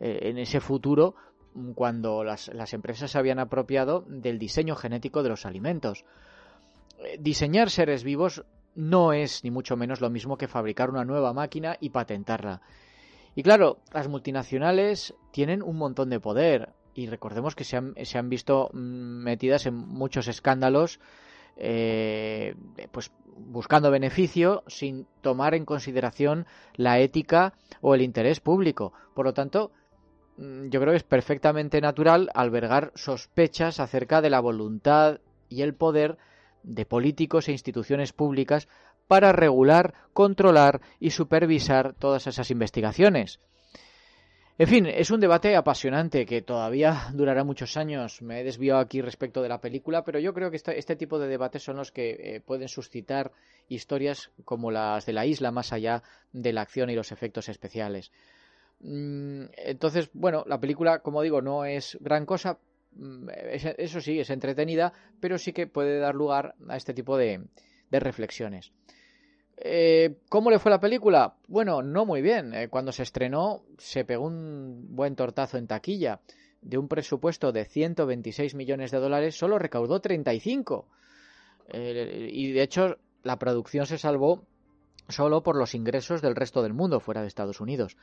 eh, 0.00 0.20
en 0.22 0.38
ese 0.38 0.60
futuro 0.60 1.14
mm, 1.54 1.72
cuando 1.72 2.24
las, 2.24 2.48
las, 2.48 2.74
empresas 2.74 3.10
se 3.10 3.18
habían 3.18 3.38
apropiado 3.38 4.04
del 4.08 4.38
diseño 4.38 4.76
genético 4.76 5.22
de 5.22 5.30
los 5.30 5.46
alimentos. 5.46 6.04
Eh, 6.98 7.18
diseñar 7.20 7.70
seres 7.70 8.04
vivos 8.04 8.44
no 8.74 9.12
es 9.12 9.44
ni 9.44 9.50
mucho 9.50 9.76
menos 9.76 10.00
lo 10.00 10.10
mismo 10.10 10.36
que 10.36 10.48
fabricar 10.48 10.90
una 10.90 11.04
nueva 11.04 11.32
máquina 11.32 11.76
y 11.80 11.90
patentarla. 11.90 12.60
Y 13.34 13.42
claro, 13.42 13.78
las 13.92 14.08
multinacionales 14.08 15.14
tienen 15.32 15.62
un 15.62 15.76
montón 15.76 16.10
de 16.10 16.20
poder 16.20 16.70
y 16.94 17.06
recordemos 17.06 17.56
que 17.56 17.64
se 17.64 17.76
han, 17.76 17.94
se 18.02 18.18
han 18.18 18.28
visto 18.28 18.70
mm, 18.72 18.78
metidas 19.22 19.66
en 19.66 19.74
muchos 19.74 20.28
escándalos 20.28 21.00
eh, 21.56 22.54
pues 22.90 23.12
buscando 23.36 23.90
beneficio 23.90 24.62
sin 24.66 25.06
tomar 25.20 25.54
en 25.54 25.64
consideración 25.64 26.46
la 26.74 26.98
ética 26.98 27.54
o 27.80 27.94
el 27.94 28.02
interés 28.02 28.40
público. 28.40 28.92
Por 29.14 29.26
lo 29.26 29.34
tanto, 29.34 29.70
mm, 30.36 30.68
yo 30.68 30.80
creo 30.80 30.92
que 30.92 30.98
es 30.98 31.04
perfectamente 31.04 31.80
natural 31.80 32.30
albergar 32.34 32.92
sospechas 32.94 33.80
acerca 33.80 34.20
de 34.20 34.30
la 34.30 34.40
voluntad 34.40 35.20
y 35.48 35.62
el 35.62 35.74
poder 35.74 36.18
de 36.64 36.86
políticos 36.86 37.48
e 37.48 37.52
instituciones 37.52 38.12
públicas 38.12 38.68
para 39.06 39.32
regular, 39.32 39.94
controlar 40.12 40.80
y 40.98 41.10
supervisar 41.10 41.94
todas 41.94 42.26
esas 42.26 42.50
investigaciones. 42.50 43.38
En 44.56 44.68
fin, 44.68 44.86
es 44.86 45.10
un 45.10 45.18
debate 45.18 45.56
apasionante 45.56 46.24
que 46.24 46.40
todavía 46.40 47.08
durará 47.12 47.42
muchos 47.42 47.76
años. 47.76 48.22
Me 48.22 48.40
he 48.40 48.44
desviado 48.44 48.78
aquí 48.78 49.02
respecto 49.02 49.42
de 49.42 49.48
la 49.48 49.60
película, 49.60 50.04
pero 50.04 50.20
yo 50.20 50.32
creo 50.32 50.50
que 50.50 50.56
este, 50.56 50.78
este 50.78 50.94
tipo 50.94 51.18
de 51.18 51.26
debates 51.26 51.64
son 51.64 51.76
los 51.76 51.90
que 51.90 52.10
eh, 52.10 52.40
pueden 52.40 52.68
suscitar 52.68 53.32
historias 53.68 54.30
como 54.44 54.70
las 54.70 55.06
de 55.06 55.12
la 55.12 55.26
isla, 55.26 55.50
más 55.50 55.72
allá 55.72 56.04
de 56.32 56.52
la 56.52 56.60
acción 56.60 56.88
y 56.88 56.94
los 56.94 57.10
efectos 57.10 57.48
especiales. 57.48 58.12
Mm, 58.78 59.46
entonces, 59.56 60.10
bueno, 60.12 60.44
la 60.46 60.60
película, 60.60 61.00
como 61.00 61.22
digo, 61.22 61.42
no 61.42 61.64
es 61.64 61.98
gran 62.00 62.24
cosa. 62.24 62.58
Mm, 62.96 63.28
eso 63.78 64.00
sí, 64.00 64.20
es 64.20 64.30
entretenida, 64.30 64.92
pero 65.20 65.38
sí 65.38 65.52
que 65.52 65.66
puede 65.66 65.98
dar 65.98 66.14
lugar 66.14 66.54
a 66.68 66.76
este 66.76 66.94
tipo 66.94 67.16
de, 67.16 67.40
reflexiones. 67.90 68.72
Eh, 69.56 70.16
¿Cómo 70.28 70.50
le 70.50 70.58
fue 70.58 70.70
la 70.70 70.80
película? 70.80 71.36
Bueno, 71.46 71.82
no 71.82 72.04
muy 72.04 72.22
bien. 72.22 72.52
Eh, 72.54 72.68
cuando 72.68 72.90
se 72.90 73.04
estrenó 73.04 73.62
se 73.78 74.04
pegó 74.04 74.26
un 74.26 74.96
buen 74.96 75.14
tortazo 75.14 75.58
en 75.58 75.68
taquilla. 75.68 76.20
De 76.60 76.78
un 76.78 76.88
presupuesto 76.88 77.52
de 77.52 77.64
126 77.64 78.54
millones 78.54 78.90
de 78.90 78.98
dólares 78.98 79.36
solo 79.36 79.58
recaudó 79.58 80.00
35. 80.00 80.88
Eh, 81.68 82.28
y 82.32 82.50
de 82.50 82.62
hecho 82.62 82.98
la 83.22 83.38
producción 83.38 83.86
se 83.86 83.98
salvó 83.98 84.44
solo 85.08 85.42
por 85.42 85.56
los 85.56 85.74
ingresos 85.74 86.20
del 86.20 86.34
resto 86.34 86.62
del 86.62 86.74
mundo 86.74 86.98
fuera 86.98 87.20
de 87.20 87.28
Estados 87.28 87.60
Unidos. 87.60 87.96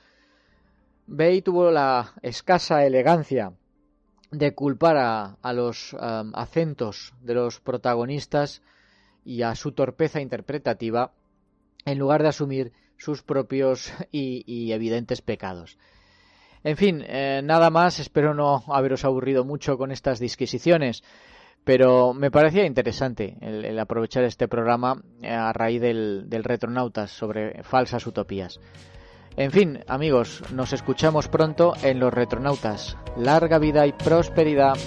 Bay 1.07 1.41
tuvo 1.41 1.69
la 1.69 2.13
escasa 2.21 2.85
elegancia 2.85 3.51
de 4.31 4.55
culpar 4.55 4.97
a, 4.97 5.53
los 5.53 5.95
acentos 6.33 7.13
de 7.21 7.35
los 7.35 7.59
protagonistas 7.59 8.61
y 9.23 9.43
a 9.43 9.55
su 9.55 9.73
torpeza 9.73 10.21
interpretativa 10.21 11.11
en 11.85 11.99
lugar 11.99 12.23
de 12.23 12.29
asumir 12.29 12.71
sus 12.97 13.23
propios 13.23 13.91
y, 14.11 14.71
evidentes 14.71 15.21
pecados. 15.21 15.77
En 16.63 16.77
fin, 16.77 17.03
eh, 17.07 17.41
nada 17.43 17.71
más, 17.71 17.99
espero 17.99 18.35
no 18.35 18.63
haberos 18.67 19.03
aburrido 19.03 19.43
mucho 19.43 19.77
con 19.77 19.91
estas 19.91 20.19
disquisiciones, 20.19 21.03
pero 21.63 22.13
me 22.13 22.29
parecía 22.29 22.65
interesante 22.65 23.35
el, 23.41 23.77
aprovechar 23.79 24.23
este 24.23 24.47
programa 24.47 25.01
eh, 25.23 25.29
a 25.29 25.51
raíz 25.53 25.81
del, 25.81 26.29
del 26.29 26.43
Retronautas 26.43 27.09
sobre 27.09 27.63
falsas 27.63 28.05
utopías. 28.05 28.59
En 29.37 29.51
fin, 29.51 29.79
amigos, 29.87 30.43
nos 30.51 30.73
escuchamos 30.73 31.27
pronto 31.27 31.73
en 31.83 31.99
los 31.99 32.13
Retronautas. 32.13 32.97
Larga 33.17 33.59
vida 33.59 33.87
y 33.87 33.93
prosperidad. 33.93 34.77